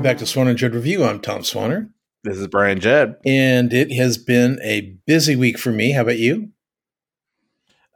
[0.00, 1.04] welcome back to Swan and Judd Review.
[1.04, 1.90] I'm Tom Swanner.
[2.24, 3.16] This is Brian Judd.
[3.26, 5.90] And it has been a busy week for me.
[5.90, 6.52] How about you?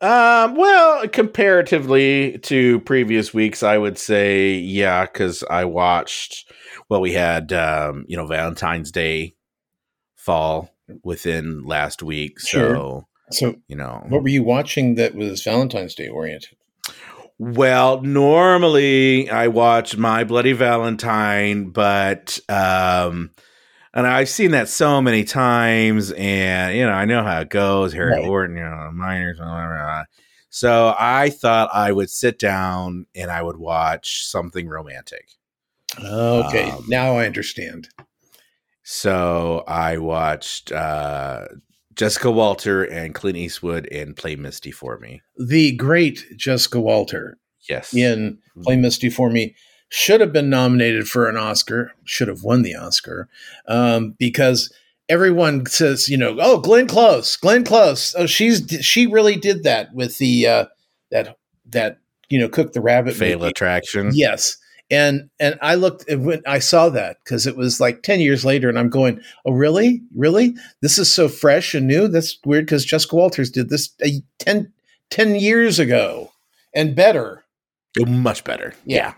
[0.02, 6.52] Um, well, comparatively to previous weeks, I would say, yeah, because I watched,
[6.90, 9.34] well, we had, um, you know, Valentine's Day
[10.14, 12.38] fall within last week.
[12.38, 13.06] So, Sure.
[13.30, 16.58] So, you know, what were you watching that was Valentine's Day oriented?
[17.38, 23.30] Well, normally I watch My Bloody Valentine, but um
[23.92, 27.92] and I've seen that so many times and you know, I know how it goes,
[27.92, 28.28] Harry Right.
[28.28, 30.04] Warden, you know, miners, blah, blah, blah.
[30.50, 35.30] So I thought I would sit down and I would watch something romantic.
[35.98, 37.88] Okay, Um, now I understand.
[38.84, 41.46] So I watched uh
[41.96, 45.22] Jessica Walter and Clint Eastwood in Play Misty for me.
[45.38, 47.94] The great Jessica Walter Yes.
[47.94, 49.54] in Play Misty for Me
[49.88, 53.28] should have been nominated for an Oscar, should have won the Oscar,
[53.68, 54.72] um, because
[55.08, 58.14] everyone says, you know, oh, Glenn Close, Glenn Close.
[58.18, 60.64] Oh, she's she really did that with the uh,
[61.10, 63.14] that that you know, cook the rabbit.
[63.14, 63.50] Fail movie.
[63.50, 64.10] attraction.
[64.14, 64.56] Yes.
[64.94, 68.68] And and I looked when I saw that because it was like 10 years later
[68.68, 70.02] and I'm going, "Oh really?
[70.14, 70.54] Really?
[70.82, 72.06] This is so fresh and new.
[72.06, 74.72] That's weird cuz Jessica Walters did this uh, 10
[75.10, 76.30] 10 years ago
[76.72, 77.42] and better."
[78.06, 78.72] Much better.
[78.84, 79.14] Yeah.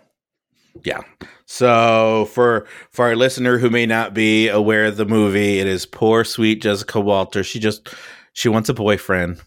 [0.82, 1.02] Yeah.
[1.44, 5.84] So for for our listener who may not be aware of the movie, it is
[5.84, 7.44] poor sweet Jessica Walter.
[7.44, 7.94] She just
[8.32, 9.42] she wants a boyfriend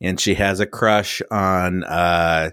[0.00, 2.50] and she has a crush on uh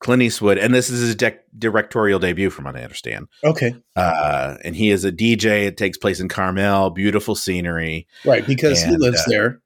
[0.00, 3.28] Clint Eastwood and this is his dec directorial debut from what I understand.
[3.42, 3.74] Okay.
[3.96, 5.66] Uh and he is a DJ.
[5.66, 8.06] It takes place in Carmel, beautiful scenery.
[8.24, 9.60] Right, because he lives uh, there.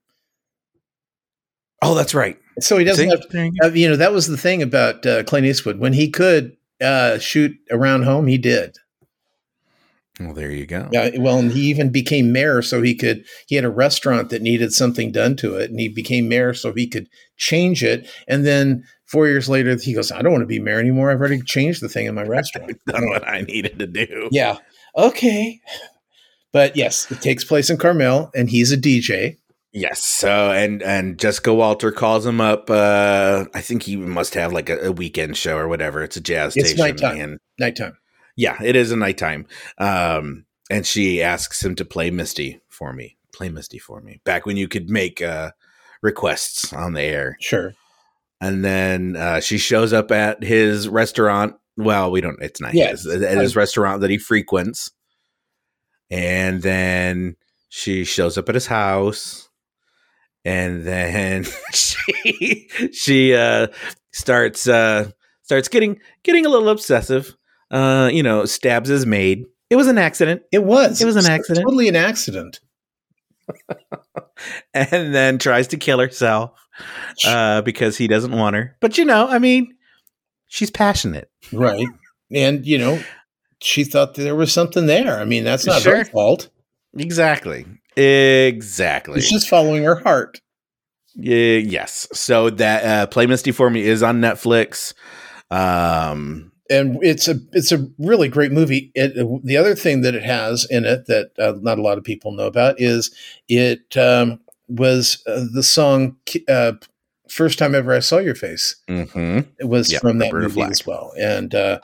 [1.82, 2.38] Oh, that's right.
[2.60, 3.10] So he doesn't See?
[3.10, 5.92] have There you uh, you know, that was the thing about uh, Clint Eastwood when
[5.92, 8.76] he could uh, shoot around home, he did.
[10.20, 10.88] Well, there you go.
[10.90, 13.24] Yeah, well, and he even became mayor so he could.
[13.46, 16.72] He had a restaurant that needed something done to it, and he became mayor so
[16.72, 18.10] he could change it.
[18.26, 21.10] And then four years later, he goes, "I don't want to be mayor anymore.
[21.10, 24.28] I've already changed the thing in my restaurant." Done what I needed to do.
[24.30, 24.58] yeah,
[24.96, 25.60] okay.
[26.52, 29.36] But yes, it takes place in Carmel, and he's a DJ.
[29.72, 30.02] Yes.
[30.02, 32.70] So and and Jessica Walter calls him up.
[32.70, 36.02] Uh, I think he must have like a, a weekend show or whatever.
[36.02, 36.84] It's a jazz It's station.
[36.84, 37.20] nighttime.
[37.20, 37.98] And Nighttime.
[38.34, 39.46] yeah, it is a nighttime.
[39.76, 43.16] Um, and she asks him to play Misty for me.
[43.34, 44.20] Play Misty for me.
[44.24, 45.50] Back when you could make uh,
[46.02, 47.36] requests on the air.
[47.40, 47.74] Sure.
[48.40, 51.56] And then uh, she shows up at his restaurant.
[51.76, 52.40] Well, we don't.
[52.40, 53.06] It's not Yeah, his.
[53.06, 54.90] At his restaurant that he frequents.
[56.10, 57.36] And then
[57.68, 59.48] she shows up at his house.
[60.44, 63.68] And then she she uh,
[64.12, 65.10] starts uh,
[65.42, 67.36] starts getting getting a little obsessive.
[67.70, 69.44] Uh, you know, stabs his maid.
[69.68, 70.42] It was an accident.
[70.52, 71.02] It was.
[71.02, 71.66] It was an accident.
[71.66, 72.60] Totally an accident.
[74.74, 76.52] and then tries to kill herself
[77.26, 78.76] uh, because he doesn't want her.
[78.80, 79.74] But you know, I mean,
[80.46, 81.30] she's passionate.
[81.52, 81.86] Right.
[82.30, 83.00] And you know,
[83.60, 85.18] she thought there was something there.
[85.18, 86.50] I mean, that's not her fault.
[86.94, 87.66] Exactly.
[87.96, 89.20] Exactly.
[89.20, 90.40] She's just following her heart.
[91.14, 92.06] Yeah, yes.
[92.12, 94.94] So that uh, Play Misty for Me is on Netflix.
[95.50, 98.92] Um, and it's a it's a really great movie.
[98.94, 99.14] It,
[99.44, 102.32] the other thing that it has in it that uh, not a lot of people
[102.32, 103.10] know about is
[103.48, 106.16] it um, was uh, the song
[106.48, 106.72] uh,
[107.30, 109.46] "First Time Ever I Saw Your Face." mhm.
[109.58, 110.70] It was Yep, from that movie Flack.
[110.70, 111.80] as well, and uh,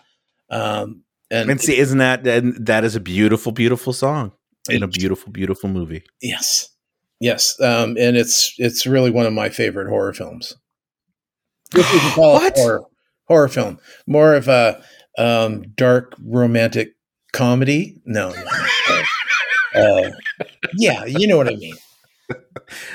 [0.51, 4.33] um, and, And see, isn't that and that is a beautiful, beautiful song
[4.69, 6.05] in a beautiful, beautiful movie?
[6.23, 6.69] yes,
[7.21, 10.55] yes, um, and it's it's really one of my favorite horror films.
[11.75, 12.57] If you can call it What?
[12.57, 12.83] horror
[13.27, 14.83] horror film, more of a
[15.19, 16.95] um, dark romantic
[17.33, 18.01] comedy.
[18.05, 19.03] No, no,
[19.75, 20.05] no.
[20.07, 20.11] uh,
[20.77, 21.75] yeah, you know what I mean.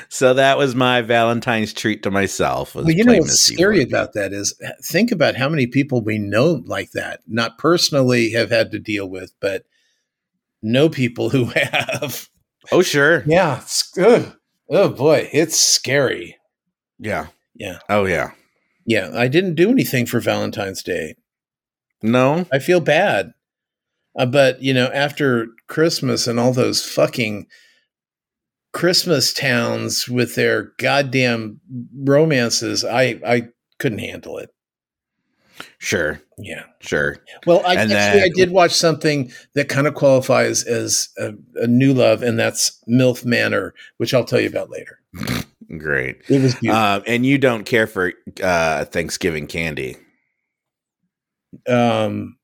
[0.10, 2.76] So that was my Valentine's treat to myself.
[2.76, 6.18] Was Well, you know what's scary about that is think about how many people we
[6.18, 9.64] know like that, not personally have had to deal with, but
[10.62, 12.30] know people who have.
[12.72, 13.24] Oh, sure.
[13.26, 14.34] Yeah, it's good.
[14.70, 16.38] Oh boy, it's scary.
[17.00, 17.28] Yeah.
[17.56, 17.80] Yeah.
[17.90, 18.32] Oh, yeah.
[18.86, 21.16] Yeah, I didn't do anything for Valentine's Day.
[22.02, 22.48] No.
[22.52, 23.34] I feel bad.
[24.18, 27.46] Uh, but, you know, after Christmas and all those fucking
[28.74, 31.60] Christmas towns with their goddamn
[31.96, 33.48] romances, I I
[33.80, 34.50] couldn't handle it.
[35.78, 36.22] Sure.
[36.38, 36.64] Yeah.
[36.80, 37.18] Sure.
[37.46, 41.34] Well, I And actually then- I did watch something that kind of qualifies as a,
[41.56, 45.00] a new love, and that's MILF Manor, which I'll tell you about later.
[45.78, 46.22] Great.
[46.30, 46.82] It was beautiful.
[46.82, 49.98] Um, and you don't care for uh, Thanksgiving candy.
[51.68, 52.38] um,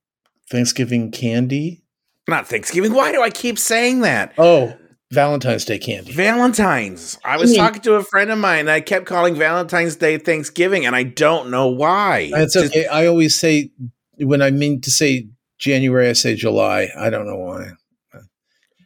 [0.49, 1.83] Thanksgiving candy.
[2.27, 2.93] Not Thanksgiving.
[2.93, 4.33] Why do I keep saying that?
[4.37, 4.75] Oh,
[5.11, 6.11] Valentine's Day candy.
[6.13, 7.17] Valentine's.
[7.23, 9.95] I was I mean- talking to a friend of mine and I kept calling Valentine's
[9.95, 12.31] Day Thanksgiving and I don't know why.
[12.33, 12.87] It's Just- okay.
[12.87, 13.71] I always say
[14.17, 16.89] when I mean to say January, I say July.
[16.97, 17.71] I don't know why.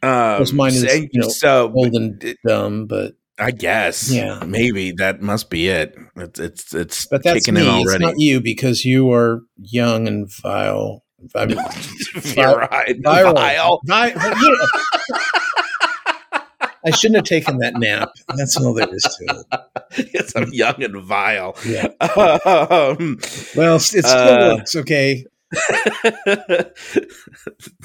[0.02, 4.10] um, mine is, so- you know, so Old and dumb, but I guess.
[4.12, 4.42] Yeah.
[4.46, 5.96] Maybe that must be it.
[6.16, 7.66] It's it's it's but that's kicking me.
[7.66, 11.02] in It's not you because you are young and vile.
[11.34, 11.56] I mean,
[12.36, 12.98] You're right.
[13.02, 13.80] viral.
[13.86, 14.18] Vile.
[16.82, 16.92] Vi- but yeah.
[16.92, 18.10] I shouldn't have taken that nap.
[18.36, 20.10] That's all there is to it.
[20.14, 21.56] yes, I'm young and vile.
[21.66, 21.88] Yeah.
[22.00, 23.18] Um,
[23.56, 24.76] Well, it still Uh, works.
[24.76, 25.24] Okay.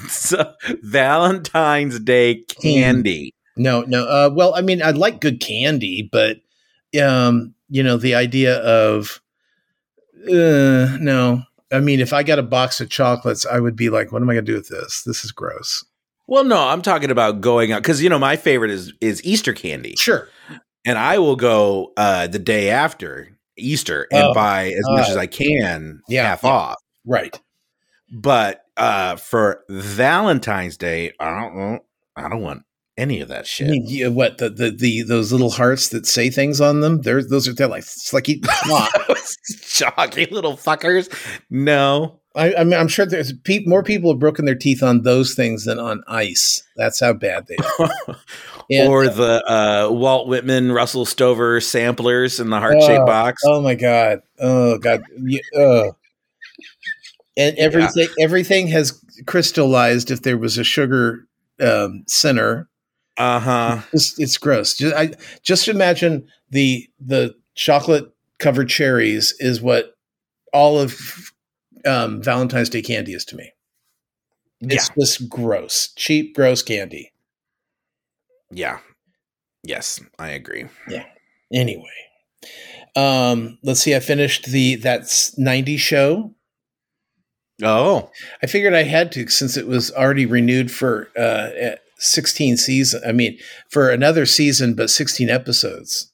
[0.08, 0.52] so
[0.82, 3.34] Valentine's Day candy.
[3.56, 4.04] No, no.
[4.06, 6.38] Uh, well, I mean, I like good candy, but
[7.02, 9.20] um, you know, the idea of
[10.28, 11.42] uh, no.
[11.72, 14.30] I mean, if I got a box of chocolates, I would be like, "What am
[14.30, 15.02] I going to do with this?
[15.02, 15.84] This is gross."
[16.26, 19.52] Well, no, I'm talking about going out because you know my favorite is is Easter
[19.52, 20.28] candy, Sure.
[20.84, 25.10] and I will go uh, the day after Easter and Oh, buy as much uh,
[25.12, 26.50] as I can yeah, half yeah.
[26.50, 26.76] off.
[27.04, 27.40] Right.
[28.12, 31.78] But uh, for Valentine's Day, I don't know.
[32.16, 32.62] I don't want
[32.96, 33.68] any of that I shit.
[33.68, 37.02] mean, yeah, what the, the the those little hearts that say things on them?
[37.02, 38.90] There's those are they're like it's like eating chalk.
[39.62, 41.08] Chalky little fuckers.
[41.50, 42.20] No.
[42.36, 45.34] I, I mean, I'm sure there's pe- more people have broken their teeth on those
[45.34, 46.62] things than on ice.
[46.76, 47.90] That's how bad they are.
[48.70, 53.42] And- or the uh, Walt Whitman, Russell Stover samplers in the heart shaped Oh, box.
[53.46, 54.20] Oh my god!
[54.38, 55.02] Oh god!
[55.22, 55.92] Yeah, uh.
[57.38, 60.10] And everything everything has crystallized.
[60.10, 61.26] If there was a sugar
[61.60, 62.68] um, center,
[63.18, 63.80] Uh huh.
[63.92, 64.74] it's, it's gross.
[64.74, 65.12] Just, I
[65.42, 68.06] just imagine the the chocolate
[68.38, 69.94] covered cherries is what
[70.52, 71.32] all of
[71.86, 73.52] um, Valentine's Day candy is to me.
[74.60, 77.12] It's just gross, cheap, gross candy.
[78.50, 78.78] Yeah.
[79.62, 80.66] Yes, I agree.
[80.88, 81.04] Yeah.
[81.52, 81.84] Anyway,
[82.94, 83.94] um, let's see.
[83.94, 86.34] I finished the That '90s Show.
[87.62, 88.10] Oh,
[88.42, 93.00] I figured I had to since it was already renewed for uh, eh, 16 season.
[93.06, 93.38] I mean,
[93.70, 96.12] for another season, but 16 episodes.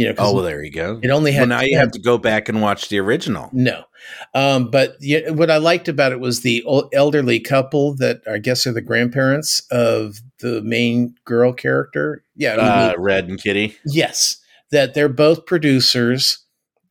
[0.00, 0.98] You know, oh, well, there you go.
[1.02, 3.50] it only Well, had now you have to go back and watch the original.
[3.52, 3.84] no.
[4.34, 6.64] Um, but yeah, what I liked about it was the
[6.94, 12.24] elderly couple that I guess are the grandparents of the main girl character.
[12.34, 13.76] Yeah, mean, Uh, Red and Kitty.
[13.84, 14.38] Yes,
[14.70, 16.38] that they're both producers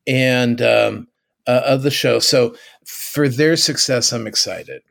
[0.05, 1.07] and um,
[1.47, 2.19] uh, of the show.
[2.19, 4.83] So for their success, I'm excited.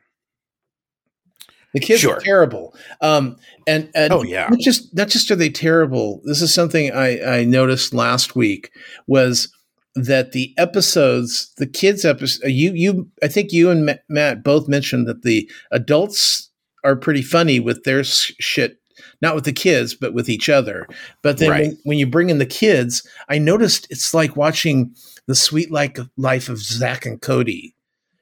[1.73, 2.15] The kids Sure.
[2.15, 3.35] are terrible, um,
[3.67, 4.47] and, and Oh, yeah.
[4.49, 6.21] not just not just are they terrible.
[6.25, 8.71] This is something I, I noticed last week
[9.05, 9.53] was
[9.95, 15.07] that the episodes, the kids episode, you you I think you and Matt both mentioned
[15.07, 16.49] that the adults
[16.83, 18.77] are pretty funny with their shit
[19.21, 20.87] not with the kids, but with each other.
[21.21, 21.61] But then Right.
[21.67, 24.93] when, when you bring in the kids, I noticed it's like watching
[25.27, 27.75] the sweet like life of Zack and Cody.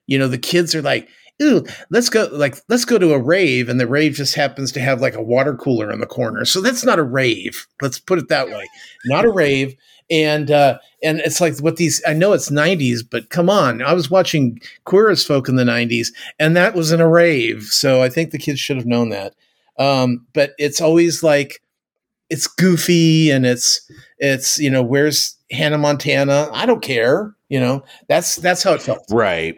[0.07, 1.07] You know, the kids are like,
[1.41, 4.79] "Ooh, let's go!" Like, let's go to a rave, and the rave just happens to
[4.79, 6.45] have like a water cooler in the corner.
[6.45, 7.67] So that's not a rave.
[7.81, 8.67] Let's put it that way.
[9.05, 9.75] Not a rave.
[10.09, 12.01] And uh, and it's like what these.
[12.07, 13.81] I know it's '90s, but come on!
[13.81, 16.07] I was watching Queer as Folk in the '90s,
[16.39, 17.63] and that was in a rave.
[17.63, 19.35] So I think the kids should have known that.
[19.77, 21.61] Um, but it's always like
[22.29, 26.49] it's goofy and it's it's you know where's Hannah Montana?
[26.51, 27.33] I don't care.
[27.49, 29.05] You know that's that's how it felt.
[29.09, 29.55] Right.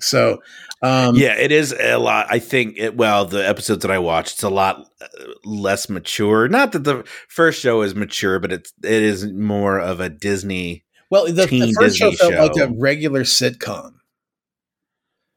[0.00, 0.42] So
[0.82, 2.26] um, yeah, it is a lot.
[2.28, 5.06] I think it, well, the episodes that I watched, it's a lot uh,
[5.44, 6.48] less mature.
[6.48, 10.84] Not that the first show is mature, but it's it is more of a Disney.
[11.10, 13.94] well, the, the first show Disney felt like a regular sitcom,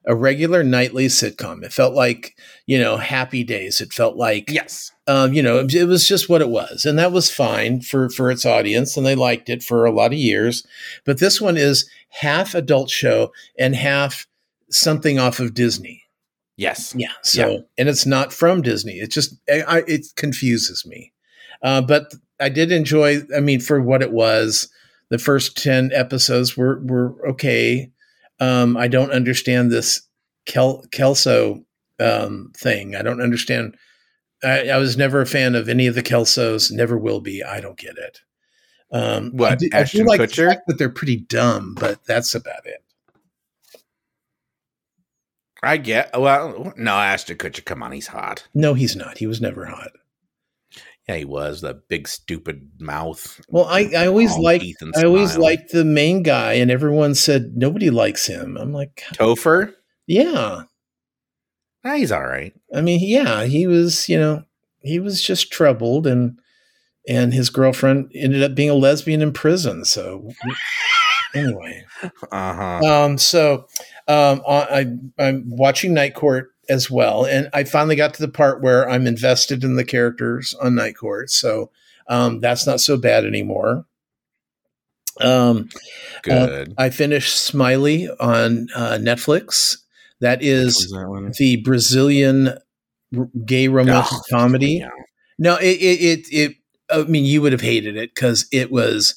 [0.05, 1.63] a regular nightly sitcom.
[1.63, 2.35] It felt like
[2.65, 3.79] you know Happy Days.
[3.79, 4.91] It felt like Yes.
[5.07, 8.09] um, you know, it, it was just what it was, and that was fine for
[8.09, 10.67] for its audience, and they liked it for a lot of years.
[11.05, 14.25] But this one is half adult show and half
[14.71, 16.03] something off of Disney.
[16.57, 16.93] Yes.
[16.97, 17.13] Yeah.
[17.23, 18.99] So, and it's not from Disney.
[18.99, 21.13] It just I, it confuses me.
[21.63, 23.21] Uh, but I did enjoy.
[23.35, 24.67] I mean, for what it was,
[25.09, 27.91] the first ten episodes were were okay.
[28.39, 30.01] Um, I don't understand this
[30.45, 31.63] Kel, Kelso
[31.99, 32.95] um, thing.
[32.95, 33.75] I don't understand.
[34.43, 36.71] I, I was never a fan of any of the Kelsos.
[36.71, 37.43] Never will be.
[37.43, 38.21] I don't get it.
[38.91, 42.03] Um, What, I do, I do Ashton like the fact that they're pretty dumb, but
[42.05, 42.83] that's about it.
[45.61, 46.11] I get.
[46.19, 47.63] Well, no, Ashton Kutcher.
[47.65, 48.47] Come on, he's hot.
[48.53, 49.17] No, he's not.
[49.17, 49.91] He was never hot.
[51.07, 53.41] Yeah, he was the big stupid mouth.
[53.49, 54.63] Well, I, I always liked
[54.95, 58.57] I always liked the main guy, and everyone said nobody likes him.
[58.57, 59.73] I'm like, Topher.
[60.05, 60.63] yeah,
[61.83, 62.53] Ah, he's all right.
[62.75, 64.43] I mean, yeah, he was, you know,
[64.81, 66.37] he was just troubled and
[67.07, 69.85] and his girlfriend ended up being a lesbian in prison.
[69.85, 70.29] So
[71.36, 71.86] anyway,
[72.31, 72.79] Uh-huh.
[73.05, 73.67] um, so
[74.07, 78.62] um, I, I'm watching Night Court as well, and I finally got to the part
[78.62, 81.29] where I'm invested in the characters on Night Court.
[81.31, 81.71] So
[82.07, 83.86] um, that's not so bad anymore.
[85.21, 85.69] Um,
[86.24, 86.74] Good.
[86.77, 89.77] I finished Smiley on uh, Netflix.
[90.21, 92.50] That is that the Brazilian
[93.17, 94.77] r- gay romantic Oh, comedy.
[94.81, 94.89] yeah.
[95.38, 96.55] No, it it it, it
[96.91, 99.15] I mean, you would have hated it because it was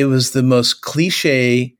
[0.00, 1.76] it was the most cliche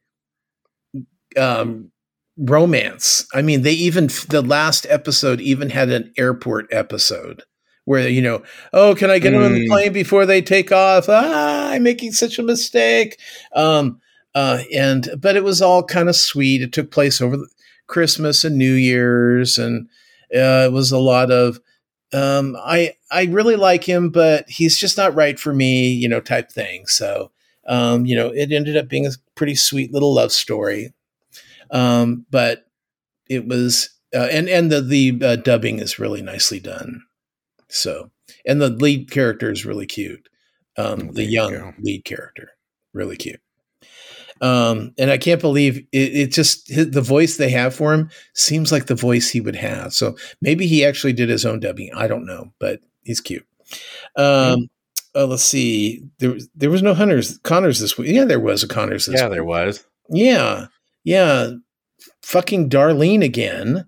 [1.37, 1.91] um,
[2.37, 3.27] romance.
[3.35, 7.43] I mean, they even the last episode even had an airport episode
[7.85, 9.69] where you know, oh, can I get on the Mm.
[9.69, 11.07] plane before they take off?
[11.09, 13.19] Ah, I'm making such a mistake.
[13.55, 14.01] Um,
[14.35, 16.63] uh, and but it was all kind of sweet.
[16.63, 17.39] It took place over
[17.89, 19.89] Christmas and New Year's, and
[20.35, 21.61] uh, it was a lot of
[22.13, 26.21] um, I I really like him, but he's just not right for me, you know,
[26.21, 26.87] type thing.
[26.87, 27.31] So,
[27.71, 30.93] um, you know, it ended up being a pretty sweet little love story.
[31.71, 32.67] Um, but
[33.29, 37.05] it was, uh, and and the the uh, dubbing is really nicely done.
[37.69, 38.11] So,
[38.45, 40.29] and the lead character is really cute.
[40.77, 42.51] Um, the there you young lead character,
[42.93, 43.41] really cute.
[44.41, 48.73] Um, and I can't believe it, it just the voice they have for him seems
[48.73, 49.93] like the voice he would have.
[49.93, 51.91] So maybe he actually did his own dubbing.
[51.95, 53.47] I don't know, but he's cute.
[54.17, 54.69] Um,
[55.15, 56.03] uh, let's see.
[56.19, 58.11] There was there was no Hunters Connors this week.
[58.13, 59.35] Yeah, there was a Connors this Yeah, week.
[59.35, 59.85] there was.
[60.09, 60.67] Yeah,
[61.05, 61.51] yeah.
[62.23, 63.87] Fucking Darlene again.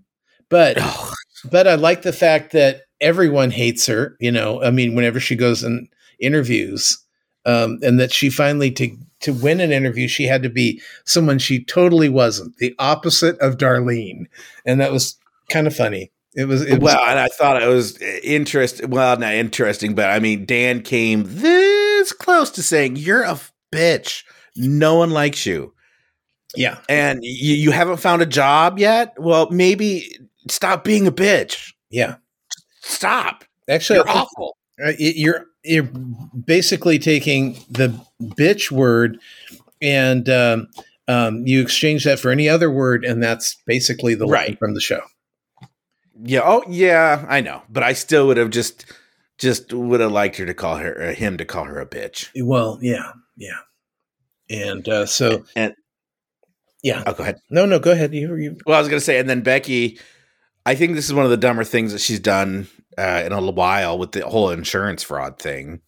[0.48, 1.12] But Oh,
[1.50, 4.16] but I like the fact that everyone hates her.
[4.20, 5.88] You know, I mean, whenever she goes in
[6.20, 6.98] interviews,
[7.44, 11.38] um, and that she finally to to win an interview, she had to be someone
[11.38, 14.24] she totally wasn't, the opposite of Darlene,
[14.66, 15.16] and that was
[15.48, 16.10] kind of funny.
[16.34, 18.88] It was, it was well, and I thought it was interesting.
[18.90, 23.38] Well, not interesting, but I mean, Dan came this close to saying, You're a
[23.70, 24.24] bitch.
[24.56, 25.74] No one likes you.
[26.56, 29.14] yeah, And you, you haven't found a job yet?
[29.18, 30.16] Well, maybe
[30.48, 31.72] stop being a bitch.
[31.90, 32.16] yeah.
[32.84, 33.44] Stop.
[33.68, 34.56] Actually, You're awful.
[34.84, 35.88] Uh, you're you're
[36.44, 39.18] basically taking the bitch word
[39.80, 40.66] and um,
[41.06, 44.58] um, you exchange that for any other word, and that's basically the line Right.
[44.58, 45.00] from the show.
[46.22, 46.42] Yeah.
[46.44, 47.26] Oh, yeah.
[47.28, 48.86] I know, but I still would have just,
[49.38, 52.28] just would have liked her to call her, uh, him to call her a bitch.
[52.40, 53.58] Well, yeah, yeah,
[54.48, 55.74] and uh, so And
[56.82, 57.40] yeah, oh, go ahead.
[57.50, 58.14] no, no, go ahead.
[58.14, 59.98] You, you Well, I was gonna say, and then Becky,
[60.64, 63.50] I think this is one of the dumber things that she's done uh, in a
[63.50, 65.80] while with the whole insurance fraud thing,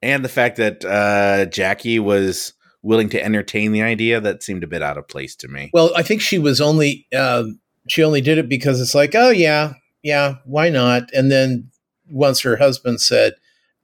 [0.00, 4.66] and the fact that uh, Jackie was willing to entertain the idea that seemed a
[4.66, 5.70] bit out of place to me.
[5.72, 9.30] well, I think she was only um, she only did it because it's like, oh
[9.30, 11.10] yeah, yeah, why not?
[11.12, 11.70] And then
[12.10, 13.34] once her husband said,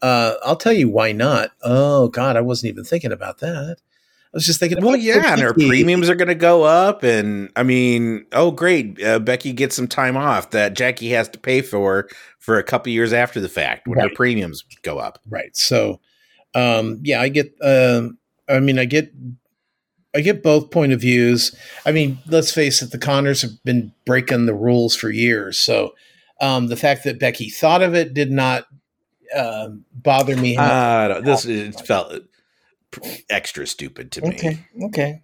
[0.03, 3.79] uh, "I'll tell you why not." Oh God, I wasn't even thinking about that.
[3.81, 7.51] I was just thinking, Well, yeah, and her premiums are going to go up, and
[7.57, 11.63] I mean, oh great, uh, Becky gets some time off that Jackie has to pay
[11.63, 15.19] for for a couple years after the fact when her premiums go up.
[15.29, 16.01] right so
[16.55, 18.17] um yeah i get um
[18.49, 19.13] i mean i get
[20.19, 21.55] i get both point of views
[21.87, 25.95] i mean let's face it the connors have been breaking the rules for years so
[26.41, 28.65] um the fact that becky thought of it did not
[29.37, 32.23] um bother me Uh, this it felt
[33.31, 34.29] extra stupid to me.
[34.29, 35.23] okay okay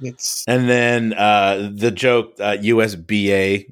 [0.00, 3.66] it's And then uh, the joke uh, USBA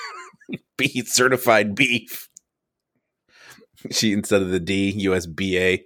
[0.76, 2.28] beef certified beef.
[3.90, 5.80] She instead of the D USBA.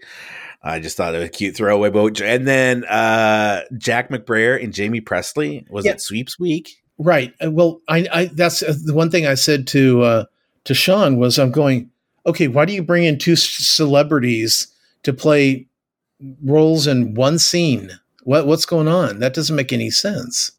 [0.64, 2.20] I just thought it was a cute throwaway boat.
[2.20, 5.92] And then uh, Jack McBrayer and Jaime Pressly was Yeah.
[5.92, 6.82] it sweeps week?
[6.98, 7.34] Right.
[7.44, 10.24] Uh, Well, I, I that's uh, the one thing I said to uh,
[10.64, 11.90] to Sean was I'm going,
[12.26, 14.68] okay, why do you bring in two celebrities
[15.02, 15.66] to play
[16.44, 17.90] roles in one scene?
[18.22, 19.18] What what's going on?
[19.18, 20.52] That doesn't make any sense.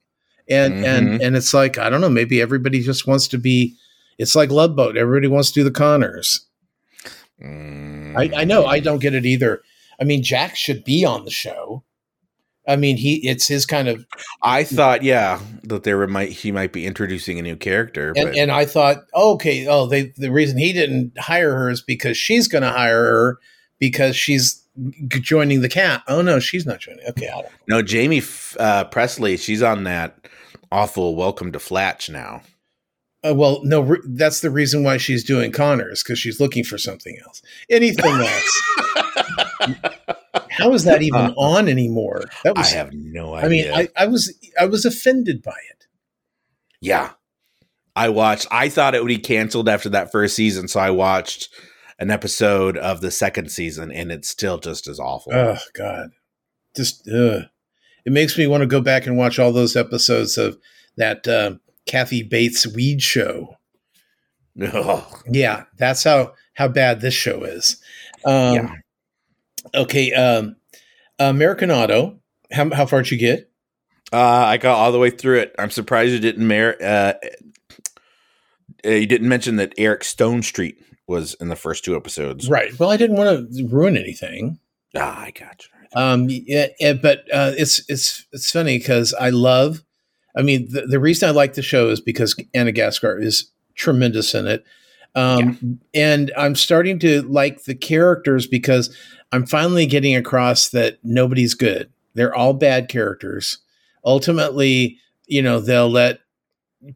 [0.49, 1.25] And and Mhm.
[1.25, 3.75] and it's like I don't know, maybe everybody just wants to be.
[4.17, 4.97] It's like Love Boat.
[4.97, 6.41] Everybody wants to do the Connors.
[7.41, 8.65] I, I know.
[8.65, 9.61] I don't get it either.
[9.99, 11.83] I mean, Jack should be on the show.
[12.67, 14.05] I mean, he it's his kind of
[14.41, 18.29] I thought, yeah, that there were might he might be introducing a new character, and,
[18.29, 22.15] but and I thought, okay, oh, they the reason he didn't hire her is because
[22.15, 23.39] she's going to hire her
[23.79, 24.63] because she's
[25.09, 26.03] joining the cat.
[26.07, 27.05] Oh no, she's not joining.
[27.09, 27.53] Okay, I don't.
[27.67, 28.21] no, Jamie
[28.57, 30.17] uh, Presley, she's on that
[30.71, 32.41] awful Welcome to Flatch now.
[33.25, 36.77] Uh, well, no, re- that's the reason why she's doing Connors because she's looking for
[36.77, 37.41] something else.
[37.69, 38.61] Anything else?
[40.49, 42.23] How is that even on anymore?
[42.43, 43.73] That I have no idea.
[43.73, 43.89] I mean.
[43.95, 45.87] I, I was I was offended by it.
[46.81, 47.11] yeah,
[47.95, 48.47] I watched.
[48.51, 51.49] I thought it would be canceled after that first season, so I watched
[51.99, 55.33] an episode of the second season, and it's still just as awful.
[55.33, 56.09] Oh God,
[56.75, 57.43] just ugh.
[58.05, 60.57] it makes me want to go back and watch all those episodes of
[60.97, 61.55] that uh,
[61.85, 63.57] Kathy Bates weed show.
[64.61, 65.03] Ugh.
[65.27, 67.81] Yeah, that's how how bad this show is.
[68.25, 68.75] Um, Yeah.
[69.73, 70.55] Okay, um,
[71.19, 72.19] American Auto.
[72.51, 73.49] How how far did you get?
[74.11, 75.55] Uh, I got all the way through it.
[75.57, 77.13] I'm surprised you didn't mer- uh,
[78.85, 80.75] uh, you didn't mention that Eric Stonestreet
[81.07, 82.49] was in the first two episodes.
[82.49, 82.77] Right.
[82.79, 84.59] Well, I didn't want to ruin anything.
[84.95, 85.69] Ah, I got you.
[85.99, 89.83] Um, yeah, yeah, but uh, it's it's it's funny because I love.
[90.35, 94.33] I mean, the, the reason I like the show is because Ana Gasteyer is tremendous
[94.33, 94.63] in it,
[95.15, 98.95] um, and I'm starting to like the characters because
[99.31, 101.91] I'm finally getting across that nobody's good.
[102.13, 103.59] They're all bad characters.
[104.05, 106.19] Ultimately, you know, they'll let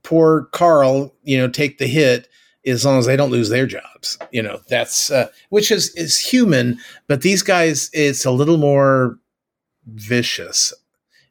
[0.04, 2.28] poor Carl, you know, take the hit
[2.66, 4.18] as long as they don't lose their jobs.
[4.32, 9.20] You know, that's uh, which is is human, but these guys, it's a little more
[9.86, 10.74] vicious.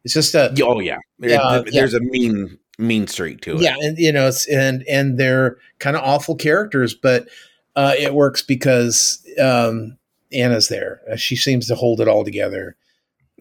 [0.04, 3.62] It's just a Oh yeah, Yeah, there's a mean mean streak to it.
[3.62, 7.28] yeah, and you know, it's and and they're kind of awful characters, but
[7.74, 9.96] uh, it works because um,
[10.32, 11.00] Ana's there.
[11.10, 12.76] Uh, she seems to hold it all together.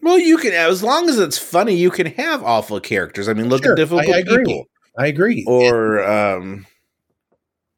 [0.02, 3.28] Well, you can as long as it's funny, you can have awful characters.
[3.28, 4.44] I mean, look Sure, at difficult I agree.
[4.44, 5.44] people, I agree.
[5.48, 6.66] or um,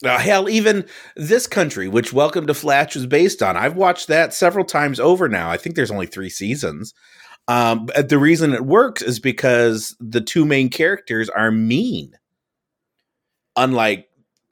[0.04, 0.84] uh, hell, even
[1.16, 3.56] this country, which Welcome to Flatch was based on.
[3.56, 5.50] I've watched that several times over now.
[5.50, 6.92] I think there's only three seasons.
[7.48, 12.12] Um, but the reason it works is because the two main characters are mean.
[13.56, 14.06] Unlike,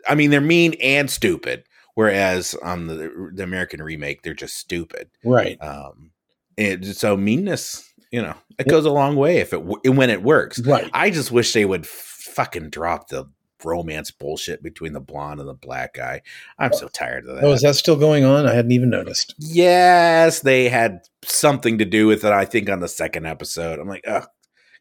[0.09, 1.65] I mean, they're mean and stupid.
[1.95, 5.09] Whereas on the the American remake, they're just stupid.
[5.25, 5.57] right.
[5.63, 6.11] Um,
[6.59, 10.59] and so meanness, you know, it goes a long way if it when it works.
[10.61, 10.91] Right.
[10.93, 13.27] I just wish they would fucking drop the
[13.65, 16.23] romance bullshit between the blonde and the black guy.
[16.59, 17.45] I'm so tired of that.
[17.45, 18.47] Oh, is that still going on?
[18.47, 19.35] I hadn't even noticed.
[19.39, 22.33] yes, they had something to do with it.
[22.33, 24.25] I think on the second episode, I'm like, oh,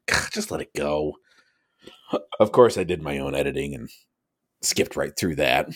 [0.08, 1.18] God, just let it go.
[2.40, 3.90] Of course, I did my own editing and
[4.62, 5.70] skipped right through that.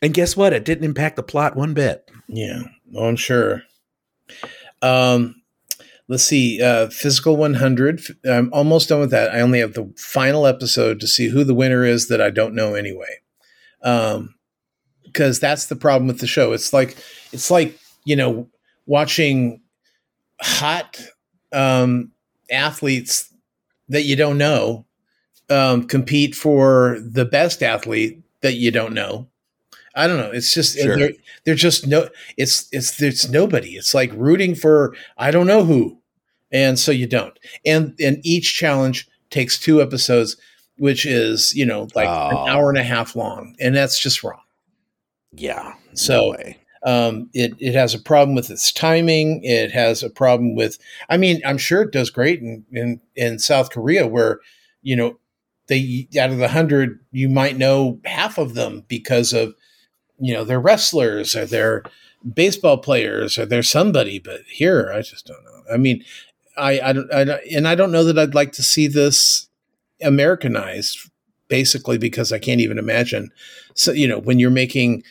[0.00, 0.52] And guess what?
[0.52, 2.10] It didn't impact the plot one bit.
[2.28, 2.62] Yeah.
[2.96, 3.62] Oh, I'm sure.
[4.80, 5.41] Um,
[6.08, 6.62] let's see.
[6.62, 8.02] Uh, Physical 100.
[8.24, 9.34] I'm almost done with that.
[9.34, 12.54] I only have the final episode to see who the winner is that I don't
[12.54, 13.20] know anyway.
[13.82, 14.34] Um,
[15.04, 16.52] because that's the problem with the show.
[16.52, 16.96] It's like
[17.32, 18.48] it's like you know
[18.86, 19.60] watching
[20.40, 20.98] hot
[21.52, 22.12] um,
[22.50, 23.32] athletes
[23.88, 24.86] that you don't know
[25.50, 29.28] um, compete for the best athlete that you don't know.
[29.94, 30.30] I don't know.
[30.30, 30.96] It's just Sure.
[30.96, 31.12] they're,
[31.44, 32.08] they're just no.
[32.36, 33.70] It's it's it's nobody.
[33.76, 35.98] It's like rooting for I don't know who,
[36.50, 37.38] and so you don't.
[37.66, 40.36] And and each challenge takes two episodes,
[40.78, 42.28] which is you know like Oh.
[42.30, 44.40] an hour and a half long, and that's just wrong.
[45.32, 45.74] Yeah.
[45.94, 46.52] So- no.
[46.84, 49.40] Um, it it has a problem with its timing.
[49.44, 50.78] It has a problem with.
[51.08, 54.40] I mean, I'm sure it does great in in, in South Korea, where
[54.82, 55.16] you know
[55.68, 59.54] they out of the hundred, you might know half of them because of
[60.22, 61.82] you know they're wrestlers or they're
[62.34, 64.18] baseball players or they're somebody.
[64.18, 65.62] But here, I just don't know.
[65.72, 66.04] I mean,
[66.56, 69.48] I I don't, I don't and I don't know that I'd like to see this
[70.00, 71.10] Americanized,
[71.48, 73.30] basically because I can't even imagine.
[73.74, 75.02] So you know when you're making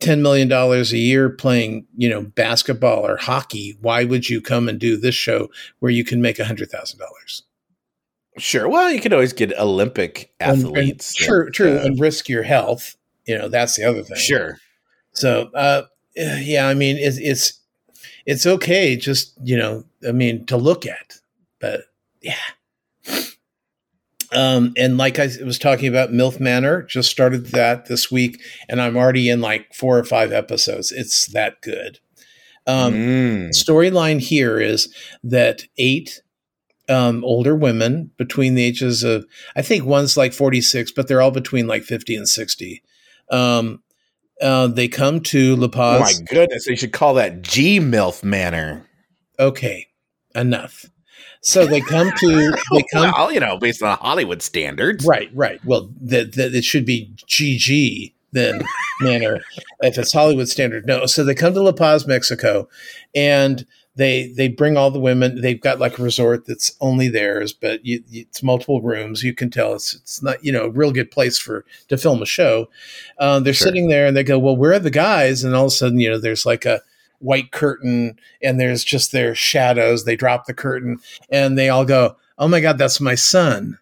[0.00, 4.68] ten million dollars a year playing, you know, basketball or hockey, why would you come
[4.68, 5.48] and do this show
[5.80, 7.42] where you can make a hundred thousand dollars?
[8.38, 8.68] Sure.
[8.68, 11.14] Well, you could always get Olympic athletes.
[11.14, 12.96] True, that, true, uh, and risk your health.
[13.26, 14.18] You know, that's the other thing.
[14.18, 14.58] sure.
[15.12, 15.82] So, uh,
[16.14, 17.60] yeah, I mean, it's it's
[18.26, 21.14] it's okay, just you know, I mean, to look at,
[21.60, 21.82] but
[22.20, 22.34] yeah.
[24.32, 28.82] Um, and like I was talking about, MILF Manor just started that this week, and
[28.82, 30.90] I'm already in like four or five episodes.
[30.90, 32.00] It's that good.
[32.66, 33.50] Um, Mm.
[33.50, 36.22] storyline here is that eight
[36.88, 41.30] um, older women between the ages of I think one's like 46, but they're all
[41.30, 42.82] between like 50 and 60.
[43.30, 43.82] Um,
[44.40, 46.20] uh, they come to La Oh Paz.
[46.20, 48.86] my goodness, they should call that G MILF Manor.
[49.38, 49.88] okay,
[50.34, 50.86] enough.
[51.42, 52.26] So they come to
[52.72, 55.04] they come well, you know, based on Hollywood standards.
[55.06, 55.64] right, right.
[55.64, 58.60] Well, that that it should be GG then
[59.00, 59.40] manner
[59.80, 60.86] if it's Hollywood standard.
[60.86, 62.68] No, so they come to La Paz, Mexico,
[63.14, 63.64] and
[63.96, 65.40] they they bring all the women.
[65.40, 69.22] They've got like a resort that's only theirs, but you, you- it's multiple rooms.
[69.22, 72.22] You can tell it's it's not you know a real good place for to film
[72.22, 72.68] a show.
[73.18, 73.66] Uh, they're Sure.
[73.68, 75.42] sitting there and they go, well, where are the guys?
[75.44, 76.82] And all of a sudden, you know, there's like a
[77.20, 80.04] white curtain and there's just their shadows.
[80.04, 80.98] They drop the curtain
[81.30, 83.78] and they all go, oh my god, that's my son.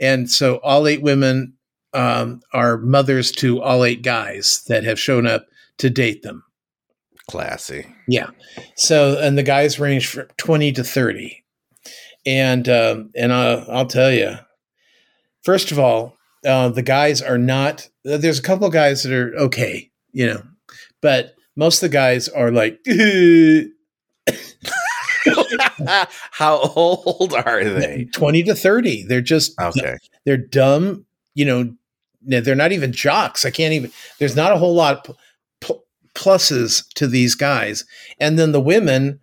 [0.00, 1.54] And so all eight women
[1.94, 5.46] um, are mothers to all eight guys that have shown up
[5.78, 6.42] to date them.
[7.30, 7.86] Classy.
[8.08, 8.30] Yeah.
[8.76, 11.42] So, and the guys range from 20 to 30.
[12.24, 14.36] And, um, and uh, I'll tell you,
[15.42, 19.90] first of all, uh, the guys are not, there's a couple guys that are okay,
[20.12, 20.42] you know,
[21.00, 22.78] but most of the guys are like,
[26.30, 28.08] How old are they?
[28.12, 29.04] 20 to 30.
[29.04, 29.96] They're just, Okay.
[30.24, 31.72] they're dumb, you know,
[32.22, 33.44] they're not even jocks.
[33.44, 35.08] I can't even, there's not a whole lot
[36.16, 37.84] pluses to these guys.
[38.18, 39.20] And then the women,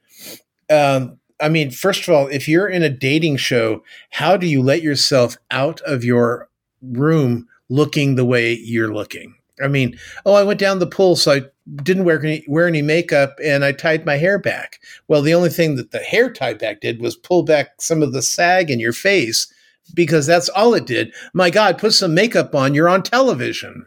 [0.70, 4.62] um, I mean, first of all, if you're in a dating show, how do you
[4.62, 6.48] let yourself out of your
[6.82, 9.36] room looking the way you're looking?
[9.62, 11.42] I mean, oh, I went down the pool, so I
[11.84, 14.80] didn't wear any, wear any makeup and I tied my hair back.
[15.08, 18.14] Well, the only thing that the hair tie back did was pull back some of
[18.14, 19.52] the sag in your face
[19.94, 21.14] because that's all it did.
[21.34, 22.74] My God, put some makeup on.
[22.74, 23.86] You're on television.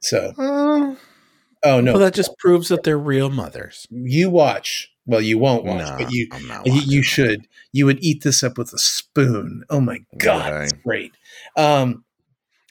[0.00, 0.94] So, Uh,
[1.64, 3.86] oh no, well, that just proves that they're real mothers.
[3.90, 4.90] you watch.
[5.06, 6.28] Well, you won't watch, No, but you
[6.66, 7.48] you, you should.
[7.72, 9.64] You would eat this up with a spoon.
[9.70, 11.12] Oh my God, Would it's great.
[11.56, 12.04] Um,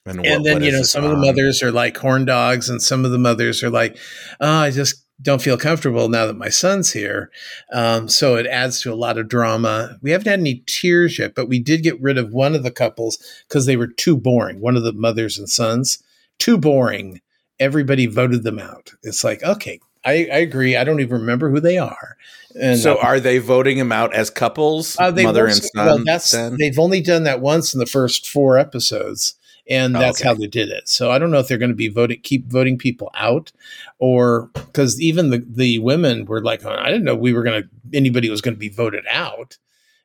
[0.05, 2.81] And, and then you know this some of the mothers are like horn dogs and
[2.81, 3.97] some of the mothers are like
[4.39, 7.29] oh, i just don't feel comfortable now that my son's here
[7.73, 11.35] um, so it adds to a lot of drama we haven't had any tears yet
[11.35, 13.17] but we did get rid of one of the couples
[13.49, 16.01] because they were too boring one of the mothers and sons
[16.39, 17.19] too boring
[17.59, 21.59] everybody voted them out it's like okay i, I agree i don't even remember who
[21.59, 22.17] they are
[22.59, 25.85] and so uh, are they voting them out as couples, uh, they mother and son?
[25.85, 26.55] Well, that's, then?
[26.57, 29.35] They've only done that once in the first four episodes,
[29.69, 30.29] and Oh, that's okay.
[30.29, 30.87] how they did it.
[30.87, 33.51] So I don't know if they're going to be voting, keep voting people out,
[33.99, 37.63] or because even the the women were like, oh, I didn't know we were going
[37.63, 39.57] to anybody was going to be voted out,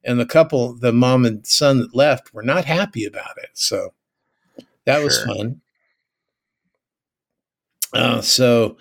[0.04, 3.50] and the couple, the mom and son that left, were not happy about it.
[3.54, 3.94] So
[4.84, 5.60] that was fun.
[7.92, 8.76] Uh, so,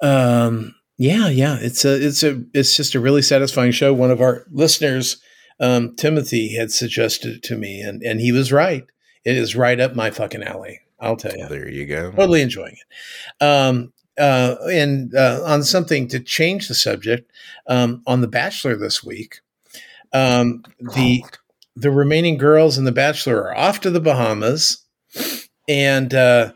[0.00, 3.92] um, yeah, yeah, it's a, it's a, it's just a really satisfying show.
[3.92, 5.18] One of our listeners,
[5.60, 8.84] um, Timothy, had suggested it to me, and and he was right.
[9.24, 10.80] It is right up my fucking alley.
[11.00, 12.10] I'll tell you, there you go.
[12.10, 13.44] totally enjoying it.
[13.44, 17.30] Um, uh, and uh, on something to change the subject,
[17.68, 19.40] um, on The Bachelor this week,
[20.12, 21.24] um, the
[21.76, 24.84] the remaining girls in The Bachelor are off to the Bahamas,
[25.68, 26.52] and uh,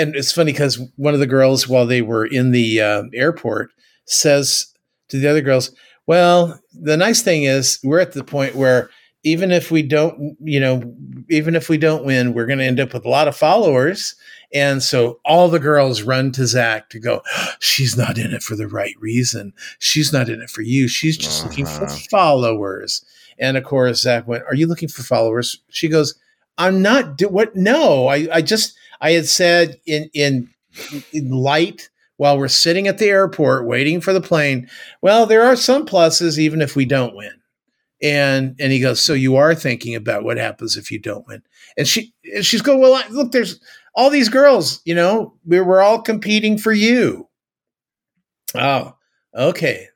[0.00, 3.70] and it's funny because one of the girls, while they were in the uh, airport,
[4.06, 4.72] says
[5.08, 5.70] to the other girls,
[6.06, 8.90] "Well, the nice thing is we're at the point where."
[9.22, 10.82] Even if we don't, you know,
[11.28, 14.14] even if we don't win, we're going to end up with a lot of followers.
[14.54, 17.20] And so all the girls run to Zach to go,
[17.58, 19.52] she's not in it for the right reason.
[19.78, 20.88] She's not in it for you.
[20.88, 21.98] She's just looking for Uh-huh.
[22.10, 23.04] followers.
[23.38, 25.60] And of course, Zach went, Are you looking for followers?
[25.68, 26.14] She goes,
[26.56, 30.50] I'm not do what no, I, I just I had said in in
[31.12, 34.68] in light while we're sitting at the airport waiting for the plane,
[35.00, 37.32] well, there are some pluses even if we don't win.
[38.02, 41.42] And and he goes, So you are thinking about what happens if you don't win.
[41.76, 43.60] And she and she's going, Well, I, look, there's
[43.94, 47.28] all these girls, you know, we we're all competing for you.
[48.54, 48.94] Oh,
[49.34, 49.86] okay.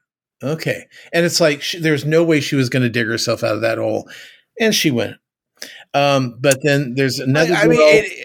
[0.43, 0.87] Okay.
[1.13, 3.63] And it's like she, there's no way she was going to dig herself out of
[3.63, 4.09] that hole.
[4.61, 5.17] And she went.
[5.95, 8.25] Um, but then there's another I, I mean, girl-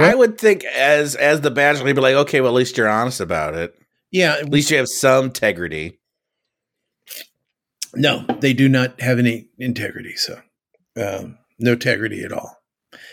[0.00, 2.88] I would think as as the bachelor, he'd be like, okay, well, at least you're
[2.88, 3.74] honest about it.
[4.10, 5.98] yeah, At least you have some integrity.
[7.94, 10.14] no, they do not have any integrity.
[10.16, 10.40] So,
[10.96, 12.56] um, no integrity at all.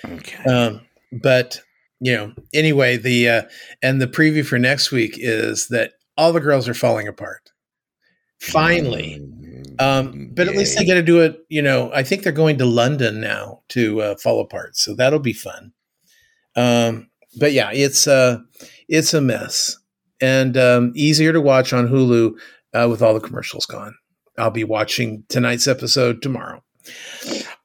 [0.06, 0.44] Okay.
[0.44, 1.60] Um, but
[2.00, 3.42] you know, anyway, the uh,
[3.82, 7.52] and the preview for next week is that all the girls are falling apart.
[8.40, 11.40] Finally, Mm, um, but at least they get to do it.
[11.50, 15.20] You know, I think they're going to London now to uh, fall apart, so that'll
[15.20, 15.72] be fun.
[16.56, 18.40] Um, but yeah, it's uh,
[18.88, 19.78] it's a mess
[20.22, 22.36] and um, easier to watch on Hulu
[22.74, 23.96] uh, with all the commercials gone.
[24.38, 26.64] I'll be watching tonight's episode tomorrow.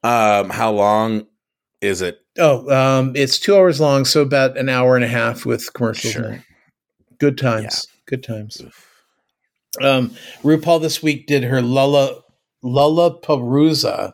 [0.02, 1.26] Um, how long
[1.80, 2.20] is it?
[2.38, 6.14] Oh, um, it's two hours long, so about an hour and a half with commercials.
[6.14, 6.44] Sure.
[7.18, 7.86] Good times.
[8.06, 8.62] Good times.
[9.80, 10.10] Um,
[10.42, 12.22] RuPaul this week did her Lulla
[12.64, 14.12] Lalaparuza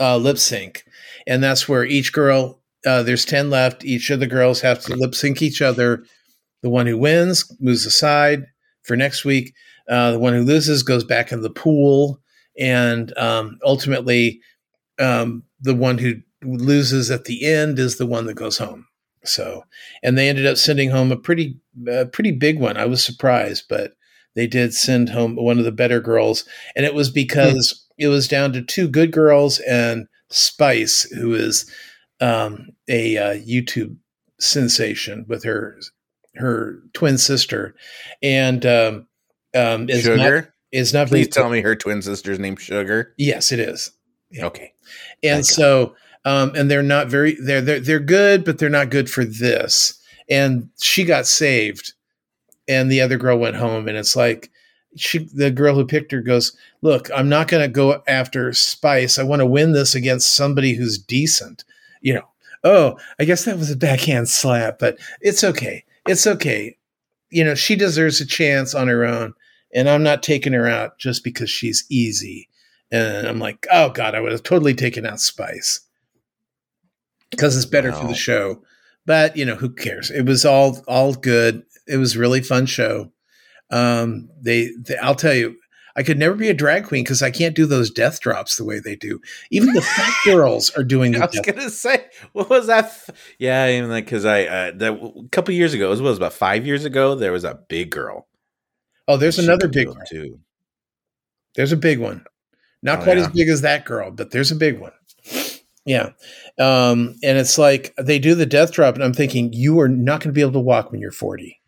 [0.00, 0.84] uh, lip sync,
[1.26, 3.84] and that's where each girl uh, there's ten left.
[3.84, 6.04] Each of the girls have to lip sync each other.
[6.62, 8.46] The one who wins moves aside
[8.82, 9.54] for next week.
[9.88, 12.20] Uh, the one who loses goes back in the pool,
[12.58, 14.40] and um, ultimately,
[15.00, 16.14] um, the one who
[16.44, 18.86] loses at the end is the one that goes home.
[19.24, 19.64] So,
[20.02, 22.76] and they ended up sending home a pretty, uh, pretty big one.
[22.76, 23.92] I was surprised, but
[24.34, 28.28] they did send home one of the better girls, and it was because it was
[28.28, 31.70] down to two good girls and Spice, who is
[32.22, 33.96] um, a uh, YouTube
[34.40, 35.78] sensation with her
[36.36, 37.74] her twin sister,
[38.22, 39.06] and um,
[39.54, 40.40] um, is Sugar.
[40.42, 43.12] not is not Please tell me her twin sister's name Sugar.
[43.18, 43.90] Yes, it is.
[44.30, 44.46] Yeah.
[44.46, 44.72] Okay.
[45.22, 45.42] and Okay.
[45.42, 49.24] so um and they're not very they're they're they're good but they're not good for
[49.26, 51.92] this and she got saved
[52.66, 54.50] and the other girl went home and it's like
[54.96, 59.18] she the girl who picked her goes look i'm not going to go after spice
[59.18, 61.64] i want to win this against somebody who's decent
[62.02, 62.28] you know
[62.64, 66.76] oh i guess that was a backhand slap but it's okay it's okay
[67.30, 69.32] you know she deserves a chance on her own
[69.74, 72.48] and i'm not taking her out just because she's easy
[72.92, 75.80] and I'm like, oh god, I would have totally taken out Spice
[77.30, 78.62] because it's better for the show.
[79.06, 80.10] But you know, who cares?
[80.10, 81.64] It was all all good.
[81.88, 83.10] It was a really fun show.
[83.70, 85.56] Um, they, they I'll tell you,
[85.96, 88.64] I could never be a drag queen because I can't do those death drops the
[88.64, 89.20] way they do.
[89.50, 92.84] Even the fat girls are doing I was gonna say, what was that?
[92.86, 96.04] F- yeah, even like because I uh, that a couple years ago, it was, it
[96.04, 97.14] was about five years ago.
[97.14, 98.26] There was a big girl.
[99.08, 99.98] Oh, there's She another big one.
[100.08, 100.38] too.
[101.54, 102.24] There's a big one.
[102.82, 103.24] Not Oh, quite yeah.
[103.24, 104.92] as big as that girl, but there's a big one.
[105.84, 106.10] Yeah.
[106.58, 110.20] Um, and it's like they do the death drop, and I'm thinking, you are not
[110.20, 111.60] going to be able to walk when you're 40.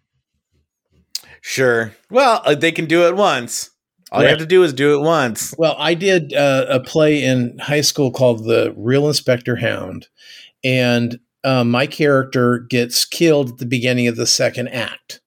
[1.40, 1.92] Sure.
[2.10, 3.70] Well, uh, they can do it once.
[4.14, 5.54] All you have to do is do it once.
[5.58, 10.06] Well, I did uh, a play in high school called The Real Inspector Hound,
[10.62, 15.20] and uh, my character gets killed at the beginning of the second act.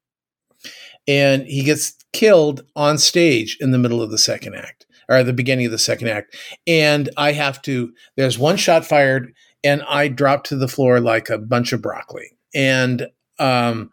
[1.06, 5.34] And he gets killed on stage in the middle of the second act, or the
[5.34, 6.36] beginning of the second act.
[6.66, 9.34] And I have to, there's one shot fired,
[9.66, 12.38] and I drop to the floor like a bunch of broccoli.
[12.56, 13.92] And, um,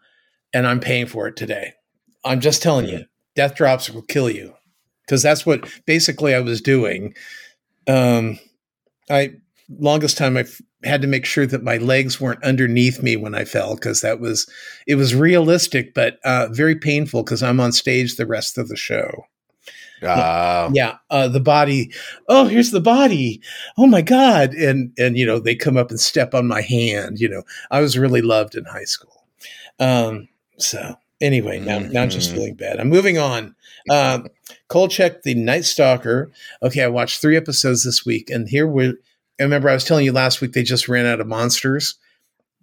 [0.53, 1.73] and I'm paying for it today.
[2.23, 3.05] I'm just telling you,
[3.35, 4.53] death drops will kill you
[5.05, 7.13] because that's what basically I was doing.
[7.87, 8.39] Um,
[9.09, 9.33] I
[9.79, 13.33] longest time I f- had to make sure that my legs weren't underneath me when
[13.35, 14.47] I fell because that was
[14.87, 18.75] it was realistic but uh, very painful because I'm on stage the rest of the
[18.77, 19.25] show.
[20.01, 21.91] Uh, Yeah, uh, the body.
[22.27, 23.41] Oh, here's the body.
[23.77, 24.53] Oh my god!
[24.53, 27.19] And and you know they come up and step on my hand.
[27.19, 29.25] You know I was really loved in high school.
[29.79, 32.35] Um, so anyway, now now I'm just Mhm.
[32.35, 32.79] feeling bad.
[32.79, 33.55] I'm moving on.
[34.67, 36.31] Kolchak, the Night Stalker.
[36.63, 38.89] Okay, I watched three episodes this week, and here we.
[39.39, 41.95] I remember I was telling you last week they just ran out of monsters.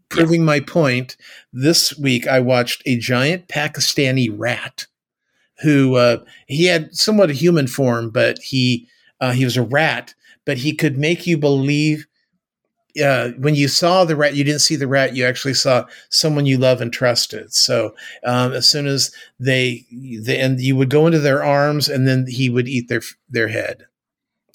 [0.09, 1.17] Proving my point,
[1.53, 4.87] this week I watched a giant Pakistani rat
[5.63, 8.89] who uh, he had somewhat a human form, but he
[9.21, 12.07] uh, he was a rat, but he could make you believe.
[13.03, 15.15] Uh, when you saw the rat, you didn't see the rat.
[15.15, 17.53] You actually saw someone you love and trusted.
[17.55, 22.07] So um, as soon as they, they, and you would go into their arms, and
[22.07, 23.87] then he would eat their their head.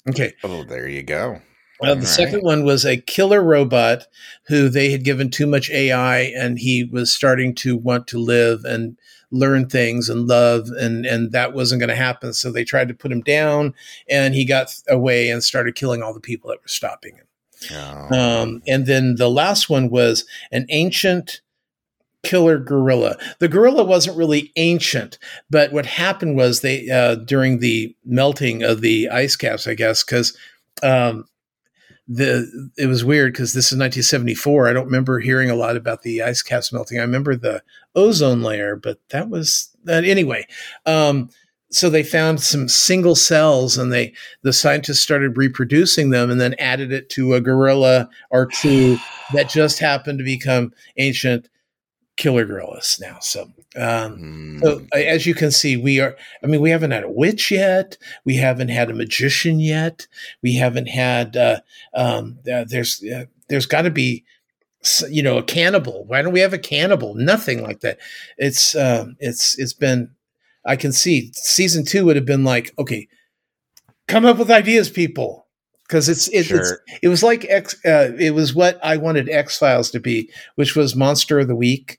[0.08, 0.34] Okay.
[0.44, 1.40] Oh, there you go.
[1.80, 4.06] Uh, the second one was a killer robot
[4.48, 8.64] who they had given too much AI, and he was starting to want to live
[8.64, 8.98] and
[9.30, 12.32] learn things and love, and and that wasn't going to happen.
[12.32, 13.74] So they tried to put him down,
[14.10, 17.27] and he got away and started killing all the people that were stopping him.
[17.72, 18.14] Oh.
[18.14, 21.40] Um, and then the last one was an ancient
[22.22, 23.16] killer gorilla.
[23.38, 25.18] The gorilla wasn't really ancient,
[25.50, 30.04] but what happened was they uh, during the melting of the ice caps, I guess,
[30.04, 30.36] because
[30.82, 31.26] um,
[32.06, 34.68] the it was weird because this is 1974.
[34.68, 36.98] I don't remember hearing a lot about the ice caps melting.
[36.98, 37.62] I remember the
[37.94, 40.46] ozone layer, but that was that anyway.
[40.86, 41.30] Um,
[41.70, 46.54] so they found some single cells and they the scientists started reproducing them and then
[46.58, 48.96] added it to a gorilla or two
[49.30, 51.48] that just happened to become ancient
[52.16, 53.18] killer gorillas now.
[53.20, 53.42] So
[53.76, 54.88] um so Mm.
[54.94, 57.96] uh, as you can see we are i mean we haven't had a witch yet.
[58.24, 60.06] We haven't had a magician yet.
[60.42, 61.60] We haven't had uh
[61.94, 64.24] um uh, there's uh, there's got to be
[65.10, 66.04] you know a cannibal.
[66.06, 67.14] Why don't we have a cannibal?
[67.14, 67.98] Nothing like that.
[68.38, 70.10] It's um it's it's been
[70.68, 73.08] i can see season two would have been like okay
[74.06, 75.46] come up with ideas people
[75.88, 77.74] because it's it, it's it was like X.
[77.84, 81.56] Uh, it was what I wanted X Files to be, which was Monster of the
[81.56, 81.98] Week,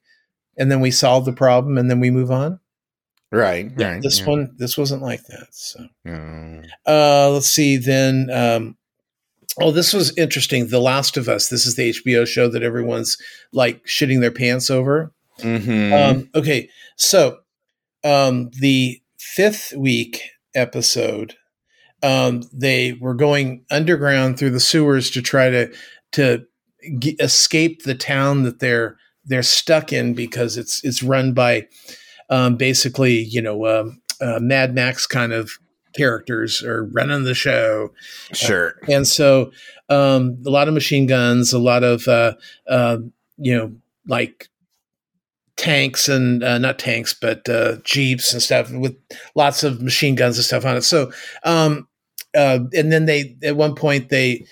[0.57, 2.59] and then we solve the problem, and then we move on.
[3.31, 3.71] Right.
[3.75, 4.01] Right.
[4.01, 4.25] this yeah.
[4.27, 5.47] one, this wasn't like that.
[5.51, 6.67] So, Mm.
[6.87, 7.77] uh, let's see.
[7.77, 8.77] Then, um,
[9.59, 10.67] oh, this was interesting.
[10.67, 11.49] The Last of Us.
[11.49, 13.17] This is the HBO show that everyone's
[13.53, 15.11] like shitting their pants over.
[15.39, 15.93] Mhm.
[15.93, 17.39] Um, okay, so
[18.03, 20.21] um, the fifth week
[20.55, 21.35] episode,
[22.01, 25.73] um, they were going underground through the sewers to try to
[26.13, 26.45] to
[26.97, 31.67] g- escape the town that they're they're stuck in because it's it's run by
[32.29, 35.51] um, basically you know um, uh, Mad Max kind of
[35.95, 37.91] characters are running the show.
[38.33, 38.75] Sure.
[38.87, 39.51] And so
[39.89, 42.33] um, a lot of machine guns, a lot of uh,
[42.67, 42.97] uh,
[43.37, 43.73] you know
[44.07, 44.49] like
[45.59, 48.95] tanks and uh, not tanks but uh, jeeps and stuff with
[49.35, 50.83] lots of machine guns and stuff on it.
[50.83, 51.11] So
[51.43, 51.87] um,
[52.35, 54.45] uh, and then they at one point they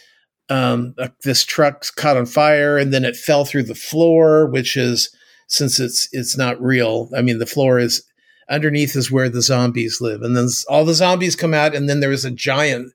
[0.49, 4.77] um, uh, this truck caught on fire and then it fell through the floor, which
[4.77, 5.09] is
[5.47, 7.09] since it's it's not real.
[7.15, 8.03] I mean, the floor is
[8.49, 11.99] underneath is where the zombies live, and then all the zombies come out, and then
[11.99, 12.93] there was a giant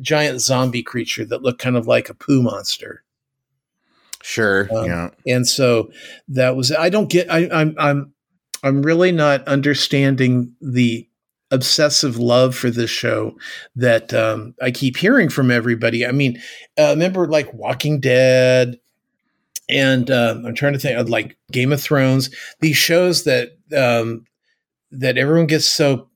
[0.00, 3.03] giant zombie creature that looked kind of like a poo monster.
[4.26, 4.70] Sure.
[4.74, 5.10] Um, yeah.
[5.26, 5.90] And so
[6.28, 8.14] that was I don't get I, I'm I'm
[8.62, 11.06] I'm really not understanding the
[11.50, 13.36] obsessive love for this show
[13.76, 16.06] that um, I keep hearing from everybody.
[16.06, 16.40] I mean,
[16.78, 18.80] uh, remember like Walking Dead,
[19.68, 22.30] and uh, I'm trying to think of like Game of Thrones.
[22.60, 24.24] These shows that um,
[24.90, 26.08] that everyone gets so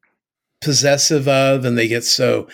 [0.62, 2.48] possessive of, and they get so.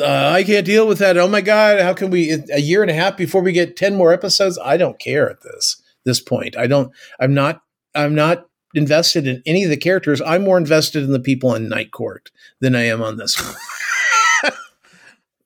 [0.00, 1.16] Uh, I can't deal with that.
[1.16, 1.80] Oh my god!
[1.80, 2.38] How can we?
[2.52, 4.58] A year and a half before we get ten more episodes.
[4.62, 6.56] I don't care at this this point.
[6.56, 6.92] I don't.
[7.20, 7.62] I'm not.
[7.94, 10.22] I'm not invested in any of the characters.
[10.22, 14.52] I'm more invested in the people in Night Court than I am on this one.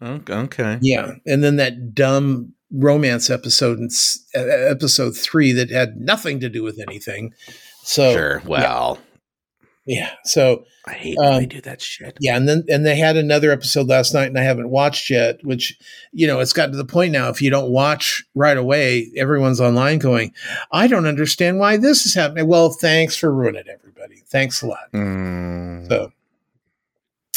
[0.30, 0.78] okay.
[0.80, 6.48] Yeah, and then that dumb romance episode in s- episode three that had nothing to
[6.48, 7.32] do with anything.
[7.82, 8.42] So Sure.
[8.44, 9.02] Well, yeah,
[10.24, 12.16] so I hate when they Um, do that shit.
[12.20, 15.38] yeah, and then and they had another episode last night, and I haven't watched yet.
[15.44, 15.76] Which
[16.12, 17.28] you know, it's gotten to the point now.
[17.28, 20.32] If you don't watch right away, everyone's online going,
[20.72, 24.22] "I don't understand why this is happening." Well, thanks for ruining it, everybody.
[24.28, 24.90] Thanks a lot.
[24.92, 26.12] Mm, So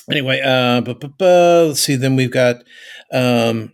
[0.10, 1.96] anyway, uh, bu- bu- bu- let's see.
[1.96, 2.64] Then we've got
[3.12, 3.74] um,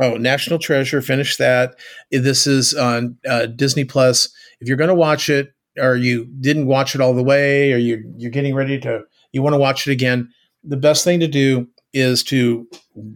[0.00, 1.02] oh, National Treasure.
[1.02, 1.74] Finish that.
[2.10, 4.28] This is on uh, Disney Plus.
[4.60, 7.76] If you're going to watch it, or you didn't watch it all the way, or
[7.76, 10.30] you you're getting ready to you want to watch it again,
[10.64, 12.66] the best thing to do is to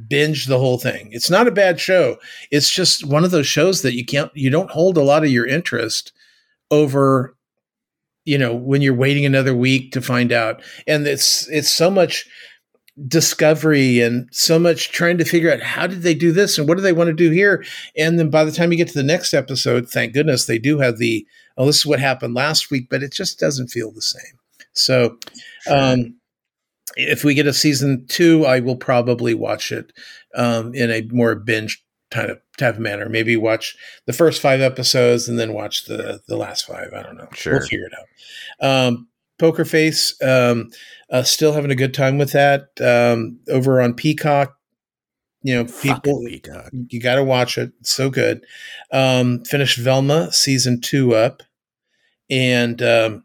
[0.08, 1.08] binge the whole thing.
[1.12, 2.16] It's not a bad show.
[2.50, 5.30] It's just one of those shows that you can't you don't hold a lot of
[5.30, 6.12] your interest
[6.70, 7.36] over
[8.24, 12.28] you know when you're waiting another week to find out and it's it's so much
[13.06, 16.76] discovery and so much trying to figure out how did they do this and what
[16.76, 17.64] do they want to do here?
[17.96, 20.78] And then by the time you get to the next episode thank goodness they do
[20.78, 24.02] have the oh this is what happened last week but it just doesn't feel the
[24.02, 24.38] same.
[24.72, 25.18] So
[25.70, 26.16] um
[26.96, 29.92] if we get a season two i will probably watch it
[30.34, 33.08] um in a more binge kind of type of manner.
[33.08, 36.92] Maybe watch the first five episodes and then watch the the last five.
[36.94, 37.28] I don't know.
[37.32, 37.54] Sure.
[37.54, 38.86] we'll figure it out.
[38.88, 39.08] Um
[39.38, 40.68] poker face um
[41.10, 42.68] uh, still having a good time with that.
[42.80, 44.56] Um over on peacock
[45.42, 46.70] you know people Peacock.
[46.88, 47.72] you got to watch it.
[47.80, 48.44] It's so good.
[48.92, 51.42] Um finished velma season two up.
[52.28, 53.24] And um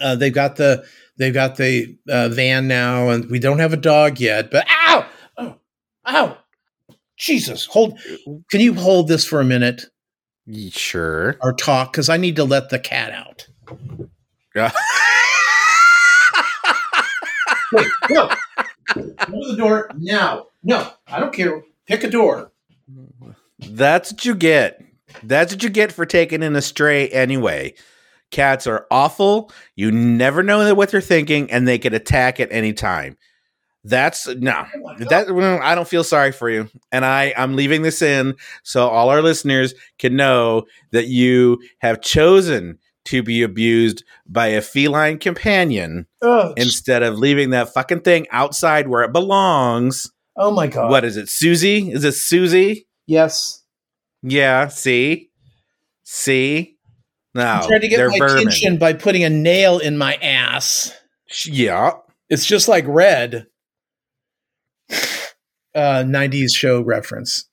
[0.00, 0.84] uh, they've got the
[1.16, 5.06] they've got the uh, van now and we don't have a dog yet but ow!
[5.36, 5.54] Oh
[6.08, 6.38] ow!
[7.16, 7.98] Jesus hold
[8.50, 9.84] can you hold this for a minute?
[10.70, 11.36] Sure.
[11.40, 13.46] or talk because i need to let the cat out
[17.72, 18.30] Wait, no.
[18.90, 20.46] Open the door now.
[20.62, 21.62] No, I don't care.
[21.86, 22.52] Pick a door.
[23.58, 24.82] That's what you get.
[25.22, 27.74] That's what you get for taking in a stray anyway.
[28.30, 29.52] Cats are awful.
[29.76, 33.18] You never know what they're thinking, and they can attack at any time.
[33.84, 34.64] That's no.
[34.74, 35.04] Oh.
[35.04, 35.28] That
[35.62, 39.22] I don't feel sorry for you, and I I'm leaving this in so all our
[39.22, 46.54] listeners can know that you have chosen to be abused by a feline companion oh,
[46.56, 50.10] instead of leaving that fucking thing outside where it belongs.
[50.36, 50.90] oh my god.
[50.90, 51.90] What is it, Susie?
[51.90, 52.86] Is it Susie?
[53.06, 53.62] Yes.
[54.22, 55.30] Yeah, see?
[56.04, 56.76] See?
[57.34, 57.42] No.
[57.42, 58.38] I'm trying to get they're my vermin.
[58.38, 60.94] attention by putting a nail in my ass.
[61.44, 61.92] Yeah.
[62.28, 63.46] It's just like red.
[65.74, 67.48] Uh, 90s show reference.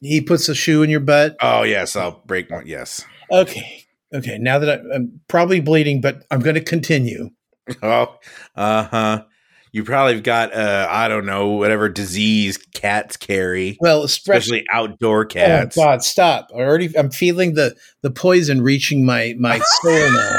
[0.00, 1.36] He puts a shoe in your butt.
[1.42, 2.66] Oh, yes, I'll break one.
[2.66, 3.04] Yes.
[3.30, 3.84] Okay.
[4.14, 4.38] Okay.
[4.38, 7.30] Now that I, I'm probably bleeding, but I'm going to continue.
[7.82, 8.16] Oh,
[8.56, 9.24] uh huh.
[9.72, 14.38] You probably got, uh, I don't know, whatever disease cats carry, Well, especially.
[14.60, 15.76] especially outdoor cats.
[15.76, 16.02] Oh God!
[16.02, 16.48] Stop!
[16.54, 16.96] I already.
[16.96, 20.38] I'm feeling the the poison reaching my my soul now.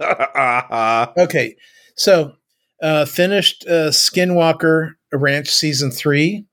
[0.00, 1.12] uh-huh.
[1.18, 1.56] Okay,
[1.96, 2.32] so
[2.82, 6.44] uh, finished uh, Skinwalker Ranch season three,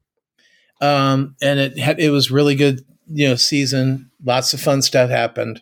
[0.79, 2.85] um, and it had it was really good.
[3.11, 5.59] You know, season lots of fun stuff happened.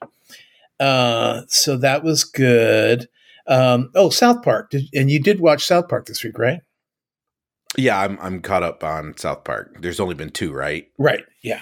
[0.81, 3.07] Uh, so that was good.
[3.47, 6.61] Um, oh, South Park, did, and you did watch South Park this week, right?
[7.77, 9.77] Yeah, I'm I'm caught up on South Park.
[9.81, 10.87] There's only been two, right?
[10.97, 11.23] Right.
[11.43, 11.61] Yeah.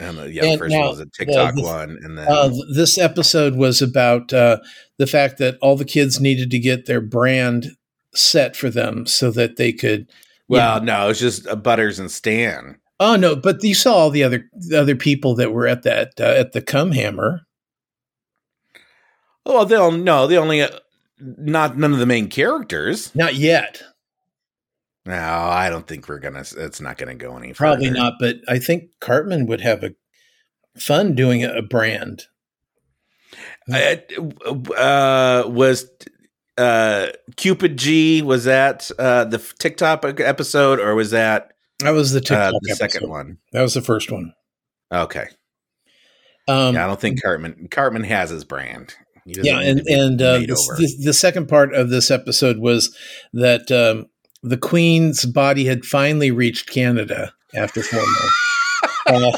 [0.00, 2.26] And the, yeah, And the first now, one was a TikTok the- one, and then
[2.28, 4.58] Uh, this episode was about uh,
[4.98, 7.66] the fact that all the kids needed to get their brand
[8.14, 10.00] set for them so that they could.
[10.00, 10.06] you
[10.48, 12.78] Well, know- no, it's just uh, Butters and Stan.
[13.00, 16.12] oh no, but you saw all the other the other people that were at that
[16.20, 17.42] uh, at the Cum Hammer.
[19.46, 20.70] Well, they'll no, they only uh,
[21.18, 23.14] not none of the main characters.
[23.14, 23.82] Not yet,
[25.04, 26.44] No, I don't think we're gonna.
[26.56, 27.52] It's not gonna go any.
[27.52, 27.98] probably further.
[27.98, 28.14] not.
[28.18, 29.90] But I think Cartman would have a
[30.78, 32.24] fun doing a brand.
[33.72, 33.96] Uh,
[34.76, 35.90] uh, was
[36.58, 38.22] uh, Cupid G?
[38.22, 42.74] Was that uh, the TikTok episode, or was that That was the uh, TikTok the
[42.76, 43.38] second one?
[43.52, 44.32] That was the first one.
[44.92, 45.26] Okay,
[46.46, 48.94] Um, yeah, I don't think Cartman Cartman has his brand.
[49.26, 52.94] Yeah and and uh, the, the, second part of this episode was
[53.32, 54.06] that um,
[54.42, 58.34] the queen's body had finally reached canada after four months.
[59.06, 59.32] Uh,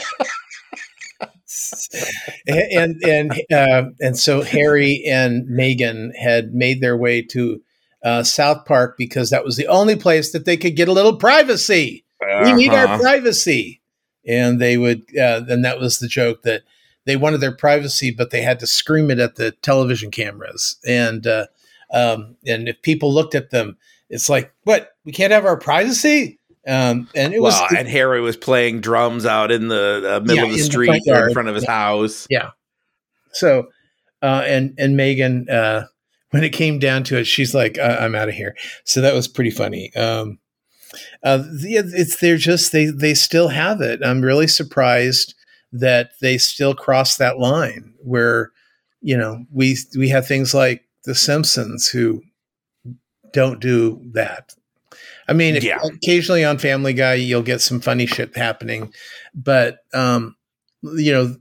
[2.48, 7.60] and and uh, and so harry and meghan had made their way to
[8.04, 11.16] uh, south park because that was the only place that they could get a little
[11.16, 12.04] privacy.
[12.20, 12.98] We need our Uh-huh.
[12.98, 13.80] privacy.
[14.26, 16.62] And they would uh, and that was the joke that
[17.06, 20.76] they wanted their privacy but they had to scream it at the television cameras.
[20.86, 21.46] And uh,
[21.92, 23.78] um, and if people looked at them
[24.08, 24.94] it's like what?
[25.04, 26.38] We can't have our privacy?
[26.66, 30.36] Um, and it was well, and Harry was playing drums out in the uh, middle
[30.36, 32.26] Yeah, of the the street or in front of his house.
[32.28, 32.50] Yeah.
[33.32, 33.68] So
[34.22, 35.86] uh, and and meghan uh,
[36.30, 38.56] when it came down to it she's like i'm out of here.
[38.84, 39.94] So that was pretty funny.
[39.94, 40.38] Um,
[41.22, 44.00] uh, the, it's they're just they they still have it.
[44.04, 45.34] I'm really surprised
[45.80, 48.50] that they still cross that line where
[49.00, 52.22] you know we we have things like the simpsons who
[53.32, 54.54] don't do that
[55.28, 55.78] i mean if- Yeah.
[55.84, 58.92] occasionally on family guy you'll get some funny shit happening
[59.34, 60.36] but um
[60.82, 61.36] you know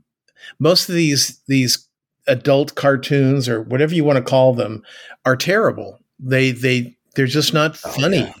[0.58, 1.86] most of these these
[2.28, 4.82] adult cartoons or whatever you want to call them
[5.24, 8.32] are terrible they they they're just not Oh, funny yeah.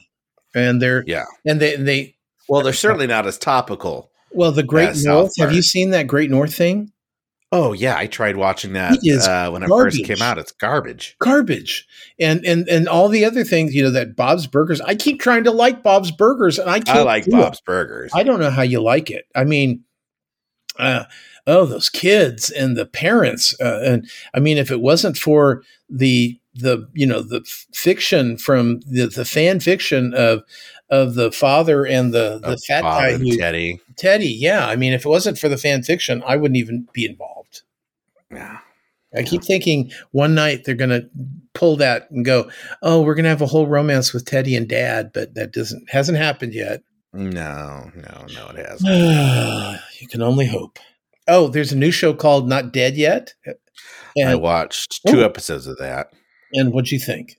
[0.54, 1.24] and they're Yeah.
[1.46, 2.16] and they they
[2.48, 4.10] Well, they're certainly not as topical.
[4.32, 6.92] Well the great South north have you seen that great north thing
[7.52, 10.36] Oh yeah, I tried watching that It uh, when it first came out.
[10.36, 11.14] It's garbage.
[11.20, 11.86] garbage
[12.18, 15.44] and and and all the other things you know that bob's burgers i keep trying
[15.44, 17.40] to like bob's burgers and i can't I like do it.
[17.40, 18.10] Bob's Burgers.
[18.14, 19.84] i don't know how you like it i mean
[20.78, 21.04] uh
[21.46, 26.38] oh those kids and the parents uh, and i mean if it wasn't for the
[26.58, 30.42] the you know the f- fiction from the the fan fiction of
[30.90, 33.80] of the father and the the fat guy who Teddy.
[33.96, 37.04] teddy yeah i mean if it wasn't for the fan fiction i wouldn't even be
[37.04, 37.62] involved
[38.32, 38.58] Yeah.
[39.16, 41.08] I keep thinking one night they're going to
[41.54, 42.50] pull that and go,
[42.82, 45.88] "Oh, we're going to have a whole romance with Teddy and Dad," but that doesn't
[45.88, 46.82] hasn't happened yet.
[47.14, 50.78] No, no, no, it hasn't you can only hope.
[51.28, 53.32] Oh, there's a new show called Not Dead Yet.
[53.46, 53.52] I
[54.16, 55.24] And, watched two Oh.
[55.24, 56.08] episodes of that.
[56.52, 57.38] And what'd you think?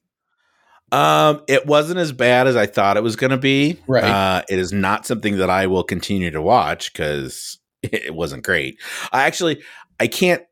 [0.92, 3.78] Um, it wasn't as bad as I thought it was going to be.
[3.88, 4.04] Right.
[4.04, 8.80] Uh, it is not something that I will continue to watch because it wasn't great.
[9.12, 9.62] I actually
[10.00, 10.44] I can't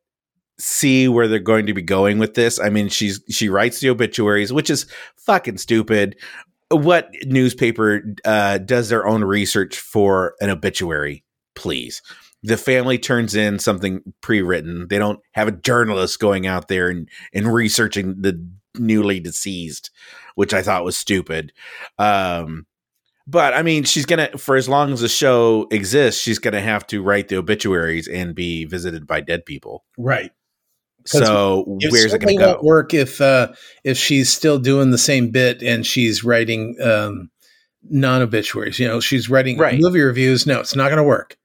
[0.58, 2.60] see where they're going to be going with this.
[2.60, 4.86] I mean, she's she writes the obituaries, which is
[5.18, 6.18] fucking stupid.
[6.70, 11.24] What newspaper uh, does their own research for an obituary?
[11.54, 12.02] Please.
[12.48, 14.88] The family turns in something pre-written.
[14.90, 19.92] They don't have a journalist going out there and, and researching the newly deceased,
[20.36, 21.54] which I thought was stupid.
[21.98, 22.66] Um,
[23.28, 26.86] but I mean, she's gonna for as long as the show exists, she's gonna have
[26.88, 29.84] to write the obituaries and be visited by dead people.
[29.98, 30.32] right?
[31.06, 32.48] So It where's it gonna go?
[32.54, 37.30] won't work if uh, if she's still doing the same bit and she's writing um,
[37.90, 38.80] non obituaries.
[38.80, 39.80] You know, she's writing Right.
[39.80, 40.46] movie reviews.
[40.48, 41.38] No, it's not going to work.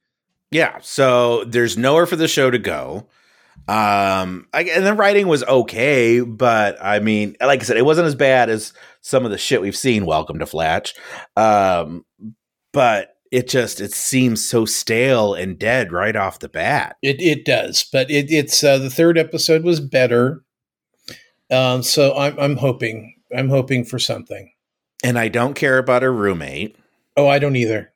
[0.50, 0.78] Yeah.
[0.82, 3.06] So there's nowhere for the show to go.
[3.68, 8.06] Um, I, and the writing was okay, but I mean, like I said, it wasn't
[8.08, 10.06] as bad as some of the shit we've seen.
[10.06, 10.94] Welcome to Flatch.
[11.36, 12.04] Um,
[12.72, 16.96] but it just it seems so stale and dead right off the bat.
[17.00, 20.42] It it does, but it, it's uh, the third episode was better.
[21.50, 24.50] Um, so I'm I'm hoping I'm hoping for something.
[25.04, 26.76] And I don't care about her roommate.
[27.16, 27.92] Oh, I don't either.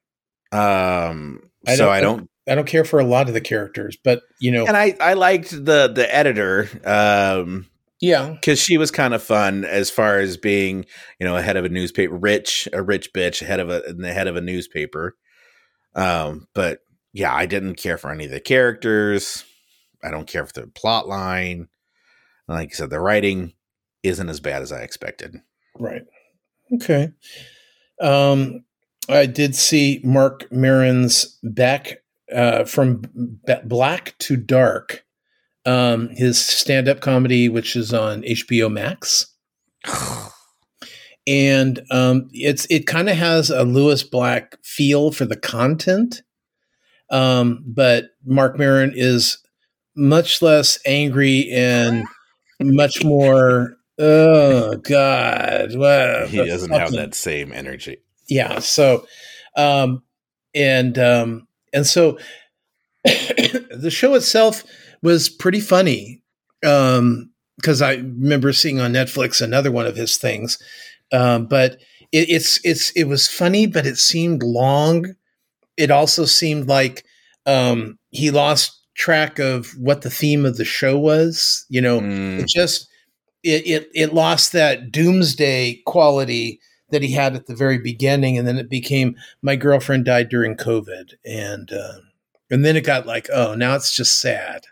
[0.52, 3.97] Um, I so don't- I don't I don't care for a lot of the characters,
[4.03, 7.66] but you know, and I I liked the the editor um
[8.01, 10.84] yeah, because she was kind of fun as far as being
[11.18, 14.03] you know a head of a newspaper, rich a rich bitch head of a in
[14.03, 15.16] the head of a newspaper.
[15.95, 16.80] Um, but
[17.14, 19.45] yeah, I didn't care for any of the characters.
[20.03, 21.68] I don't care for the plot line.
[22.47, 23.55] Like I said, the writing
[24.03, 25.36] isn't as bad as I expected.
[25.78, 26.03] right.
[26.74, 27.09] Okay.
[28.03, 28.64] Um,
[29.09, 32.03] I did see Marc Maron's back
[32.35, 33.03] uh, from
[33.47, 35.05] B- Black to Dark,
[35.64, 39.26] um, his stand-up comedy, which is on HBO Max.
[41.26, 46.22] and um, it's it kind of has a Lewis Black feel for the content,
[47.11, 49.39] um, but Marc Maron is
[49.97, 52.05] much less angry and
[52.61, 53.76] much more.
[53.99, 55.76] Oh God!
[55.76, 57.99] Wow, he doesn't have that same energy.
[58.28, 58.59] Yeah.
[58.59, 59.07] So,
[59.57, 60.03] um,
[60.55, 62.18] and um, and so
[63.04, 64.64] the show itself
[65.02, 66.22] was pretty funny.
[66.64, 70.58] Um, because I remember seeing on Netflix another one of his things,
[71.12, 71.74] um, but
[72.10, 75.14] it, it's it's it was funny, but it seemed long.
[75.76, 77.04] It also seemed like
[77.46, 81.64] um, he lost track of what the theme of the show was.
[81.68, 82.40] You know, mm.
[82.40, 82.88] it just
[83.44, 86.60] it, it it lost that doomsday quality
[86.91, 90.57] that he had at the very beginning, and then it became my girlfriend died during
[90.57, 91.99] COVID, and uh,
[92.51, 94.62] and then it got like oh now it's just sad.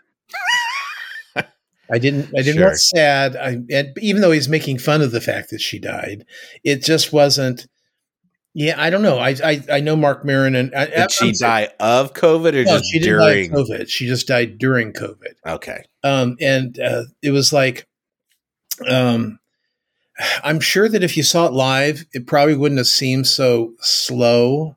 [1.91, 2.29] I didn't.
[2.29, 2.67] I didn't sure.
[2.67, 3.35] want sad.
[3.35, 6.25] I and even though he's making fun of the fact that she died,
[6.63, 7.67] it just wasn't.
[8.55, 9.17] Yeah, I don't know.
[9.17, 12.77] I I, I know Marc Maron and I, did she die of COVID or no,
[12.77, 13.89] just she during COVID?
[13.89, 15.33] She just died during COVID.
[15.45, 15.83] Okay.
[16.03, 17.87] Um, and uh, it was like,
[18.87, 19.39] um,
[20.43, 24.75] I'm sure that if you saw it live, it probably wouldn't have seemed so slow.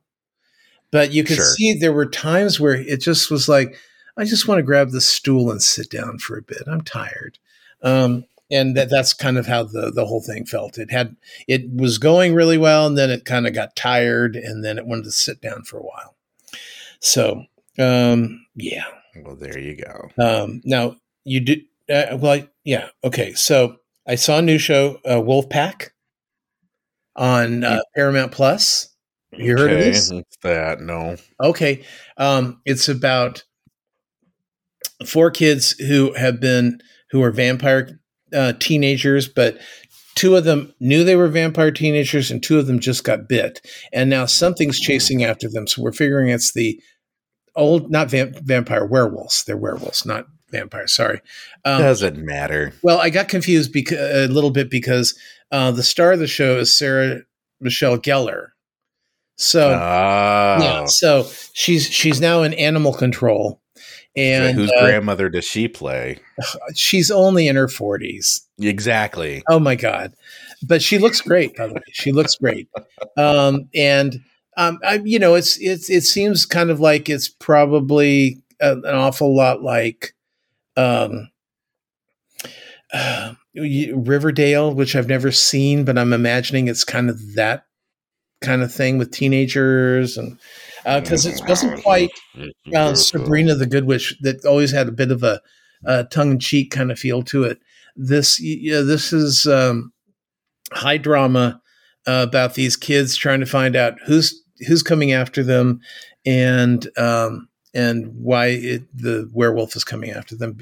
[0.91, 1.45] But you could sure.
[1.45, 3.76] see there were times where it just was like,
[4.16, 6.62] I just want to grab the stool and sit down for a bit.
[6.66, 7.39] I'm tired.
[7.82, 10.78] Um, and that, that's kind of how the, the whole thing felt.
[10.78, 11.16] It had,
[11.47, 14.87] it was going really well and then it kind of got tired and then it
[14.87, 16.14] wanted to sit down for a while.
[17.01, 17.45] So,
[17.78, 18.84] um, yeah.
[19.16, 20.11] Well, there you go.
[20.18, 22.89] Um, now you did, uh, well, yeah.
[23.05, 23.34] Okay.
[23.34, 25.88] So I saw a new show, uh, Wolfpack
[27.16, 28.88] on uh, Paramount Plus.
[29.32, 30.12] You okay, heard of this?
[30.42, 31.16] That no.
[31.40, 31.84] Okay.
[32.16, 33.42] Um, it's about
[35.04, 36.80] four kids who have been
[37.11, 38.00] who are vampire
[38.32, 39.59] uh, teenagers, but
[40.14, 43.61] two of them knew they were vampire teenagers, and two of them just got bit,
[43.92, 45.66] and now something's chasing after them.
[45.66, 46.80] So we're figuring it's the
[47.57, 49.44] old, not vamp- vampire werewolves.
[49.44, 50.92] They're werewolves, not vampires.
[50.92, 51.20] Sorry,
[51.64, 52.72] um, doesn't matter.
[52.82, 55.18] Well, I got confused because a little bit because
[55.51, 57.20] uh, the star of the show is Sarah
[57.61, 58.49] Michelle Gellar.
[59.36, 60.62] So oh.
[60.62, 63.61] yeah, so she's she's now in animal control
[64.16, 66.18] and whose uh, grandmother does she play?
[66.74, 68.40] She's only in her 40s.
[68.59, 69.42] Exactly.
[69.49, 70.14] Oh my god.
[70.62, 71.82] But she looks great, by the way.
[71.92, 72.68] She looks great.
[73.18, 74.20] Um, and
[74.59, 78.84] um, I, you know, it's it's it seems kind of like it's probably a, an
[78.84, 80.14] awful lot like
[80.76, 81.30] um,
[82.92, 87.64] uh, Riverdale, which I've never seen, but I'm imagining it's kind of that
[88.42, 90.38] kind of thing with teenagers and
[90.84, 92.10] because uh, it wasn't quite
[92.74, 95.40] uh, Sabrina the Good Witch that always had a bit of a,
[95.84, 97.58] a tongue in cheek kind of feel to it.
[97.96, 99.92] This yeah, this is um,
[100.72, 101.60] high drama
[102.06, 105.80] uh, about these kids trying to find out who's who's coming after them
[106.24, 110.58] and um, and why it, the werewolf is coming after them.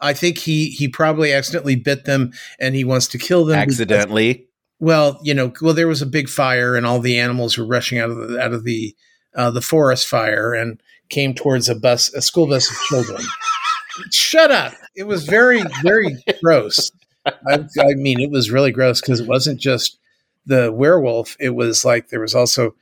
[0.00, 4.32] I think he he probably accidentally bit them and he wants to kill them accidentally.
[4.32, 4.46] Because,
[4.78, 7.98] well, you know, well there was a big fire and all the animals were rushing
[7.98, 8.94] out of the out of the
[9.34, 13.22] uh, the forest fire and came towards a bus, a school bus of children.
[14.12, 14.72] Shut up!
[14.96, 16.90] It was very, very gross.
[17.24, 19.98] I, I, mean, it was really gross because it wasn't just
[20.46, 21.36] the werewolf.
[21.38, 22.74] It was like there was also,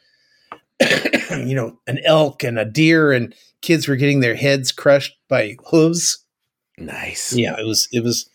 [1.30, 5.56] you know, an elk and a deer, and kids were getting their heads crushed by
[5.66, 6.24] hooves.
[6.78, 7.32] Nice.
[7.32, 7.88] Yeah, it was.
[7.92, 8.28] It was.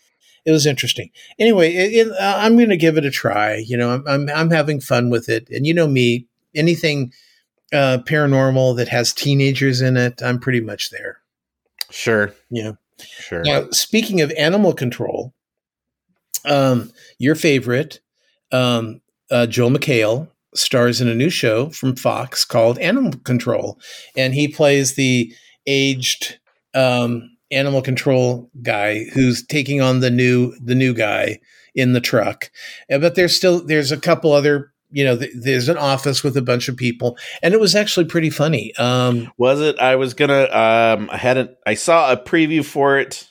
[0.44, 1.10] It was interesting.
[1.40, 3.56] Anyway, it, it, uh, I'm going to give it a try.
[3.56, 7.12] You know, I'm, I'm I'm having fun with it, and you know me, anything
[7.72, 11.18] uh, paranormal that has teenagers in it, I'm pretty much there.
[11.90, 12.32] Sure.
[12.50, 12.72] Yeah.
[12.98, 13.42] Sure.
[13.42, 15.34] Now, speaking of animal control,
[16.44, 18.00] um, your favorite,
[18.52, 23.78] um, uh, Joel McHale, stars in a new show from Fox called Animal Control,
[24.16, 25.32] and he plays the
[25.66, 26.38] aged
[26.74, 31.40] um, animal control guy who's taking on the new the new guy
[31.74, 32.50] in the truck.
[32.88, 36.42] But there's still there's a couple other you know, th- there's an office with a
[36.42, 38.74] bunch of people, and it was actually pretty funny.
[38.76, 39.78] Um, was it?
[39.78, 40.44] I was gonna.
[40.44, 41.50] Um, I hadn't.
[41.66, 43.28] I saw a preview for it,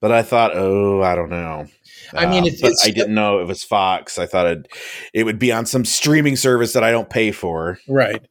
[0.00, 1.66] but I thought, oh, I don't know.
[2.14, 4.18] I mean, it's, but it's, I didn't know it was Fox.
[4.18, 4.68] I thought it
[5.14, 7.78] it would be on some streaming service that I don't pay for.
[7.88, 8.26] Right.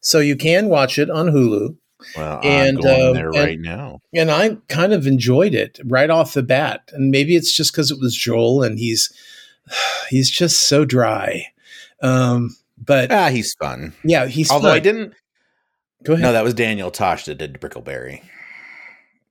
[0.00, 1.76] So you can watch it on Hulu.
[2.16, 5.78] Well, and, I'm going um, there right and, now, and I kind of enjoyed it
[5.84, 6.80] right off the bat.
[6.92, 9.12] And maybe it's just because it was Joel, and he's
[10.08, 11.46] he's just so dry.
[12.02, 13.92] Um, but ah, he's fun.
[14.02, 14.50] Yeah, he's.
[14.50, 14.76] Although fun.
[14.76, 15.14] I didn't.
[16.02, 16.22] Go ahead.
[16.22, 18.22] No, that was Daniel Tosh that did Brickleberry.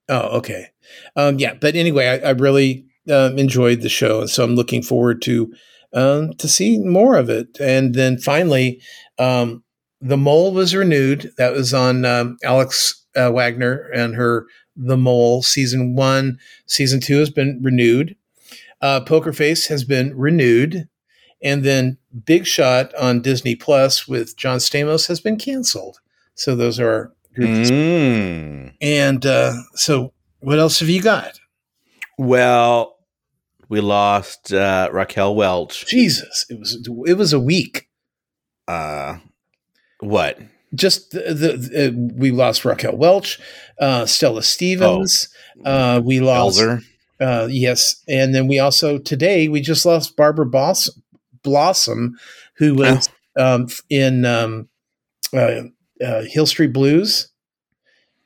[0.08, 0.68] Oh, okay.
[1.16, 4.84] Um, yeah, but anyway, I, I really um, enjoyed the show, and so I'm looking
[4.84, 5.54] forward to
[5.94, 7.60] um, to see more of it.
[7.60, 8.82] And then finally,
[9.18, 9.64] um,
[10.02, 11.32] The Mole was renewed.
[11.38, 14.46] That was on um, Alex uh, Wagner and her
[14.76, 16.38] The Mole season one.
[16.68, 18.16] Season two has been renewed.
[18.82, 20.88] Uh, Poker Face has been renewed.
[21.42, 26.00] And then Big Shot on Disney Plus with John Stamos has been canceled.
[26.36, 27.72] So those are groups.
[27.72, 28.74] Mm.
[28.82, 31.40] And uh, so what else have you got?
[32.18, 32.98] Well,
[33.70, 35.86] we lost uh, Raquel Welch.
[35.86, 37.88] Jesus, it was it was a week.
[38.68, 39.20] Uh,
[40.00, 40.40] what?
[40.76, 43.40] Just the, the, the we lost Raquel Welch,
[43.80, 45.30] uh, Stella Stevens.
[45.64, 46.84] Uh, we lost Elzer.
[47.20, 50.90] uh, yes, and then we also today we just lost Barbara Boss,
[51.44, 52.18] Blossom,
[52.56, 53.10] who was
[53.40, 54.70] um, in um,
[55.34, 55.62] uh,
[56.04, 57.30] uh, Hill Street Blues,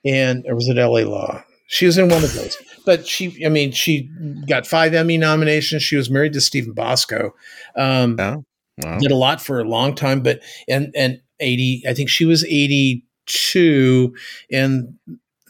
[0.05, 1.05] and or was it L.A.
[1.05, 1.43] Law?
[1.67, 4.09] She was in one of those, but she, I mean, she
[4.47, 5.83] got five Emmy nominations.
[5.83, 7.31] She was married to Steven Bochco.
[7.75, 8.43] Um, Oh,
[8.83, 8.99] well.
[8.99, 12.43] did a lot for a long time, but and and eighty, I think she was
[12.45, 14.15] eighty two,
[14.51, 14.97] and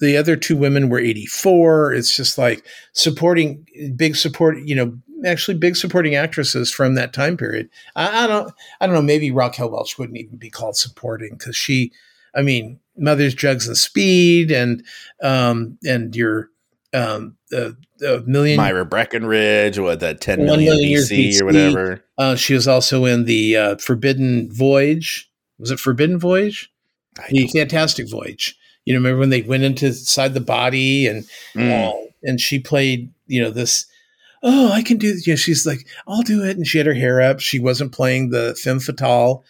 [0.02, 1.94] the other two women were eighty four.
[1.94, 3.66] It's just like supporting
[3.96, 7.70] big support, you know, actually big supporting actresses from that time period.
[7.96, 9.02] I, I don't, I don't know.
[9.02, 11.94] Maybe Raquel Welch wouldn't even be called supporting because she,
[12.36, 14.84] I mean, Mother's Jugs and Speed, and
[15.24, 16.50] um and your
[16.94, 17.38] um
[18.26, 21.42] million Myra Breckinridge, what that ten One million million years BC, BC.
[21.42, 22.04] or whatever.
[22.18, 25.30] Uh, she was also in the uh, Forbidden Voyage.
[25.58, 26.70] Was it Forbidden Voyage?
[27.18, 28.58] I The Fantastic Voyage.
[28.86, 31.26] You know, remember when they went into inside the body and
[31.56, 31.90] Mm.
[31.90, 33.86] uh, and she played, you know, this.
[34.46, 35.08] Oh, I can do.
[35.26, 37.40] You know, she's like, I'll do it, and she had her hair up.
[37.40, 39.44] She wasn't playing the femme fatale.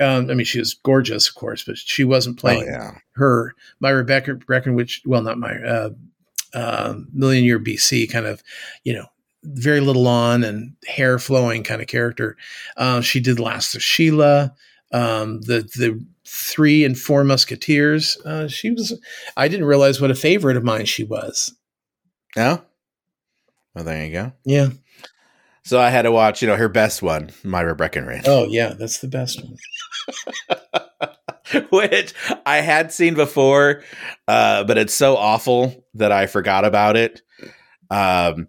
[0.00, 2.92] Um, I mean, she was gorgeous, of course, but she wasn't Oh playing yeah.
[3.14, 5.00] her Myra Becker Breckinridge.
[5.04, 5.94] Well, not Myra.
[6.54, 8.42] Uh, uh, Million Year BC kind of,
[8.84, 9.06] you know,
[9.44, 12.36] very little on and hair flowing kind of character.
[12.76, 14.54] Uh, she did Last of Sheila,
[14.92, 18.16] um, the the three and four Musketeers.
[18.24, 18.98] Uh, she was.
[19.36, 21.54] I didn't realize what a favorite of mine she was.
[22.36, 22.62] No.
[23.74, 24.32] Well, there you go.
[24.44, 24.70] Yeah.
[25.64, 28.98] So I had to watch, you know, her best one, Myra Breckinridge, Oh yeah, that's
[28.98, 29.56] the best one.
[31.70, 32.14] which
[32.46, 33.82] I had seen before,
[34.28, 37.22] uh, but it's so awful that I forgot about it.
[37.90, 38.48] Um,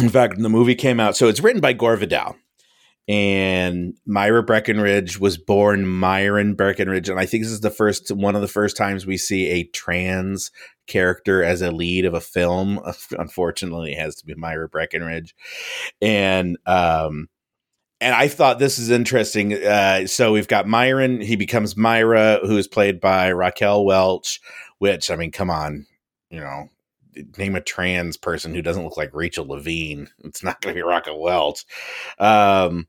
[0.00, 2.36] in fact, the movie came out, so it's written by Gore Vidal,
[3.08, 8.36] and Myra Breckinridge was born Myron Breckinridge, and I think this is the first one
[8.36, 10.50] of the first times we see a trans
[10.86, 12.80] character as a lead of a film.
[13.18, 15.34] Unfortunately, it has to be Myra Breckinridge,
[16.02, 17.28] and um,
[18.00, 19.54] and I thought this is interesting.
[19.54, 24.40] Uh, so we've got Myron; he becomes Myra, who is played by Raquel Welch.
[24.78, 25.86] Which I mean, come on,
[26.30, 26.68] you know,
[27.38, 30.08] name a trans person who doesn't look like Rachel Levine.
[30.24, 31.64] It's not going to be Raquel Welch.
[32.18, 32.86] Um,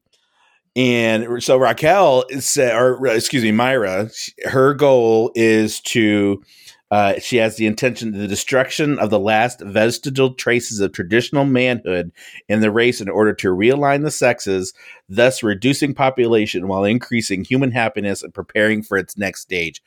[0.76, 4.10] and so Raquel is, or excuse me, Myra,
[4.45, 6.43] her goal is to.
[6.90, 11.44] Uh, she has the intention of the destruction of the last vestigial traces of traditional
[11.44, 12.12] manhood
[12.48, 14.74] in the race in order to realign the sexes,
[15.10, 19.82] thus reducing population while increasing human happiness and preparing for its next stage.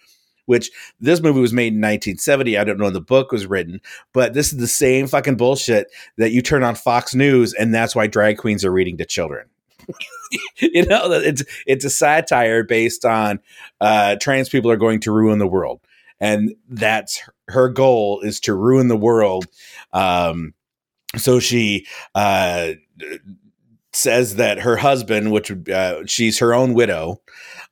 [0.46, 2.58] Which this movie was made in 1970.
[2.58, 3.80] I don't know when the book was written,
[4.12, 5.86] but this is the same fucking bullshit
[6.18, 9.46] that you turn on Fox News, and that's why drag queens are reading to children.
[10.56, 13.40] you know, it's it's a satire based on
[13.80, 15.80] uh, trans people are going to ruin the world,
[16.20, 19.46] and that's her goal is to ruin the world.
[19.92, 20.54] Um,
[21.16, 22.72] so she uh,
[23.92, 27.20] says that her husband, which would uh, she's her own widow,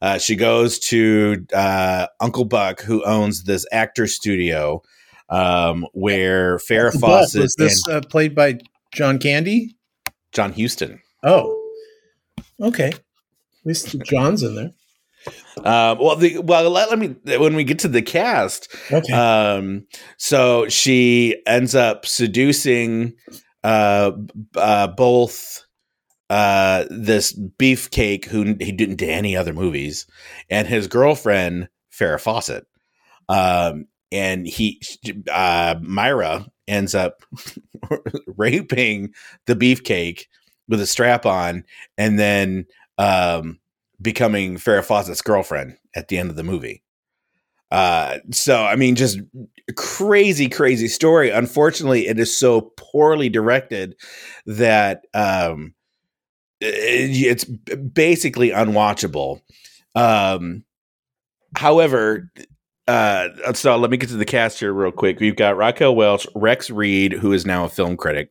[0.00, 4.82] uh, she goes to uh, Uncle Buck, who owns this actor studio,
[5.28, 8.58] um, where Farrah Fawcett was this uh, played by
[8.92, 9.76] John Candy?
[10.32, 11.00] John Huston.
[11.22, 11.72] Oh,
[12.60, 12.88] okay.
[12.88, 13.00] At
[13.64, 14.72] least John's in there.
[15.64, 18.74] Um, well, the, well, let, let me when we get to the cast.
[18.90, 19.12] Okay.
[19.12, 19.86] Um,
[20.16, 23.14] so she ends up seducing
[23.64, 24.12] uh,
[24.56, 25.64] uh, both
[26.30, 30.06] uh, this beefcake who he didn't do any other movies,
[30.50, 32.66] and his girlfriend Farrah Fawcett.
[33.28, 34.80] Um, and he,
[35.30, 37.22] uh, Myra ends up
[38.36, 39.12] raping
[39.46, 40.24] the beefcake
[40.68, 41.64] with a strap on,
[41.96, 42.66] and then
[42.98, 43.58] um,
[44.00, 46.82] becoming Farrah Fawcett's girlfriend at the end of the movie.
[47.70, 49.18] Uh, so I mean, just
[49.76, 51.30] crazy, crazy story.
[51.30, 53.94] Unfortunately, it is so poorly directed
[54.46, 55.74] that um,
[56.60, 59.40] it- it's basically unwatchable.
[59.94, 60.64] Um,
[61.56, 62.30] however,
[62.86, 65.20] uh, so let me get to the cast here real quick.
[65.20, 68.30] We've got Raquel Welch, Rex Reed, who is now a film critic.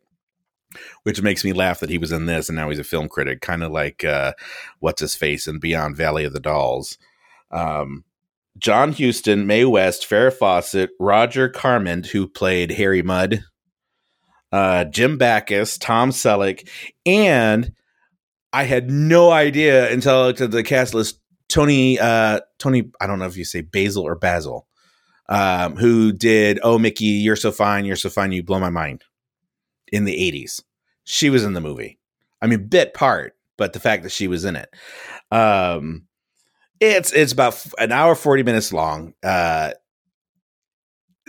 [1.03, 3.41] Which makes me laugh that he was in this and now he's a film critic,
[3.41, 4.33] kind of like uh,
[4.79, 6.97] what's his face in Beyond Valley of the Dolls.
[7.51, 8.03] Um,
[8.57, 13.43] John Huston, Mae West, Farrah Fawcett, Roger Carmel, who played Harry Mudd,
[14.51, 16.67] uh, Jim Backus, Tom Selleck,
[17.05, 17.71] and
[18.51, 21.19] I had no idea until I looked at the cast list.
[21.49, 24.67] Toni, uh, Toni, I don't know if you say Basil or Basil,
[25.29, 29.03] um, who did "Oh Mickey, You're So Fine, You're So Fine, You Blow My Mind"
[29.91, 30.61] in the '80s.
[31.03, 31.99] She was in the movie.
[32.41, 34.69] I mean, bit part, but the fact that she was in it.
[35.31, 36.07] Um,
[36.79, 39.13] it's it's about an hour forty minutes long.
[39.23, 39.71] Uh,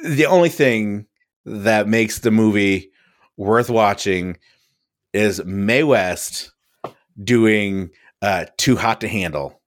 [0.04, 1.06] the only thing
[1.44, 2.90] that makes the movie
[3.36, 4.36] worth watching
[5.12, 6.52] is Mae West
[7.22, 7.90] doing
[8.20, 9.61] uh, "Too Hot to Handle."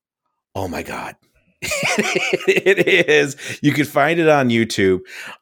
[0.53, 1.15] Oh my god.
[2.47, 3.36] it is.
[3.62, 5.01] You can find it on YouTube.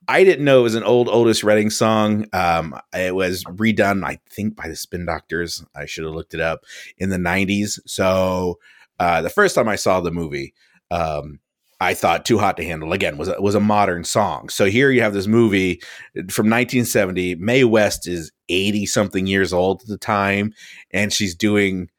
[0.09, 2.25] I didn't know it was an old Otis Redding song.
[2.33, 5.63] Um, it was redone, I think, by the Spin Doctors.
[5.75, 6.65] I should have looked it up
[6.97, 7.79] in the '90s.
[7.85, 8.59] So
[8.99, 10.53] uh, the first time I saw the movie,
[10.91, 11.39] um,
[11.79, 14.49] I thought "Too Hot to Handle" again was was a modern song.
[14.49, 15.81] So here you have this movie
[16.29, 17.35] from 1970.
[17.35, 20.53] Mae West is 80 something years old at the time,
[20.91, 21.89] and she's doing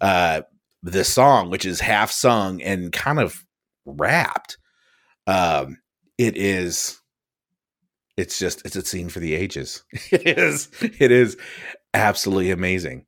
[0.00, 0.42] uh,
[1.02, 3.43] song, which is half sung and kind of
[3.84, 4.58] rapped.
[5.26, 5.78] Um,
[6.18, 7.00] it is.
[8.16, 9.84] It's just it's a scene for the ages.
[10.12, 10.68] It is.
[10.80, 11.36] It is
[11.92, 13.06] absolutely amazing.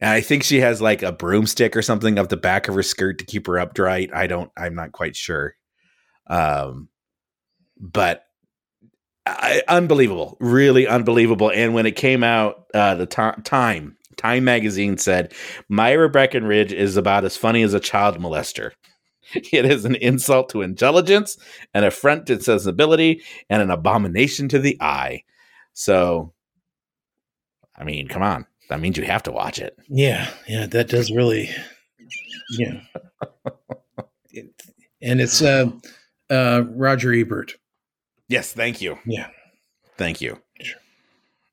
[0.00, 2.82] And I think she has like a broomstick or something up the back of her
[2.82, 4.10] skirt to keep her upright.
[4.14, 5.54] I don't, I'm not quite sure.
[6.26, 6.88] Um,
[7.78, 8.24] but
[9.26, 11.50] I, unbelievable, really unbelievable.
[11.54, 15.32] And when it came out, uh, the time, Time magazine said
[15.70, 18.72] Myra Breckinridge is about as funny as a child molester.
[19.52, 21.36] It is an insult to intelligence,
[21.74, 25.24] an affront to sensibility, and an abomination to the eye.
[25.72, 26.32] So,
[27.76, 29.76] I mean, come on that means you have to watch it.
[29.88, 31.50] Yeah, yeah, that does really,
[32.52, 32.80] yeah.
[34.30, 34.48] it,
[35.02, 35.70] and it's uh,
[36.30, 37.56] uh, Roger Ebert.
[38.28, 38.96] Yes, thank you.
[39.04, 39.26] Yeah,
[39.98, 40.40] thank you.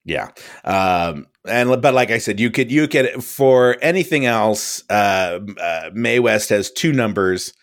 [0.08, 0.30] Yeah,
[0.64, 4.82] um, and but like I said, you could you could for anything else.
[4.90, 7.54] Uh, uh, Mae West has two numbers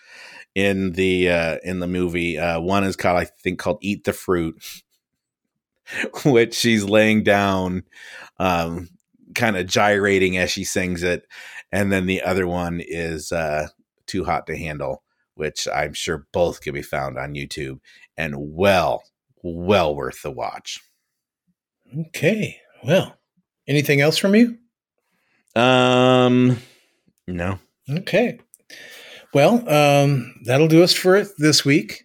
[0.55, 2.38] in the uh, in the movie.
[2.38, 4.62] Uh, one is called I think called "Eat the Fruit."
[6.24, 7.84] which she's laying down
[8.38, 8.88] um,
[9.34, 11.26] kind of gyrating as she sings it.
[11.72, 13.68] And then the other one is uh,
[14.07, 15.03] Too Hot to Handle,
[15.34, 17.80] which I'm sure both can be found on YouTube
[18.16, 19.03] and well,
[19.42, 20.80] well worth the watch.
[21.99, 22.61] Okay.
[22.82, 23.16] Well,
[23.66, 24.59] anything else from you?
[25.57, 26.59] Um,
[27.26, 27.59] no.
[27.88, 28.38] Okay.
[29.32, 32.05] Well, um, that'll do us for it this week.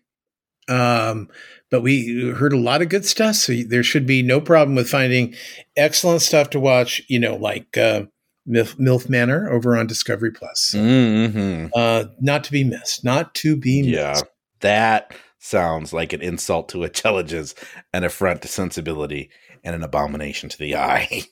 [0.68, 1.30] Um,
[1.72, 3.36] but we heard a lot of good stuff.
[3.36, 5.36] So there should be no problem with finding
[5.78, 8.04] excellent stuff to watch, you know, like uh,
[8.48, 10.74] MILF, MILF Manor over on Discovery Plus.
[10.76, 11.68] Mm-hmm.
[11.76, 13.04] Uh, not to be missed.
[13.04, 13.94] Not to be missed.
[13.94, 14.22] Yeah.
[14.62, 17.56] That sounds like an insult to intelligence,
[17.94, 19.30] an affront to sensibility,
[19.64, 21.24] and an abomination to the eye.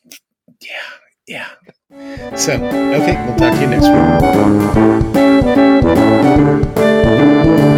[0.62, 0.70] yeah,
[1.28, 1.50] yeah.
[2.36, 3.88] So, okay, we'll talk to you next
[7.68, 7.77] week.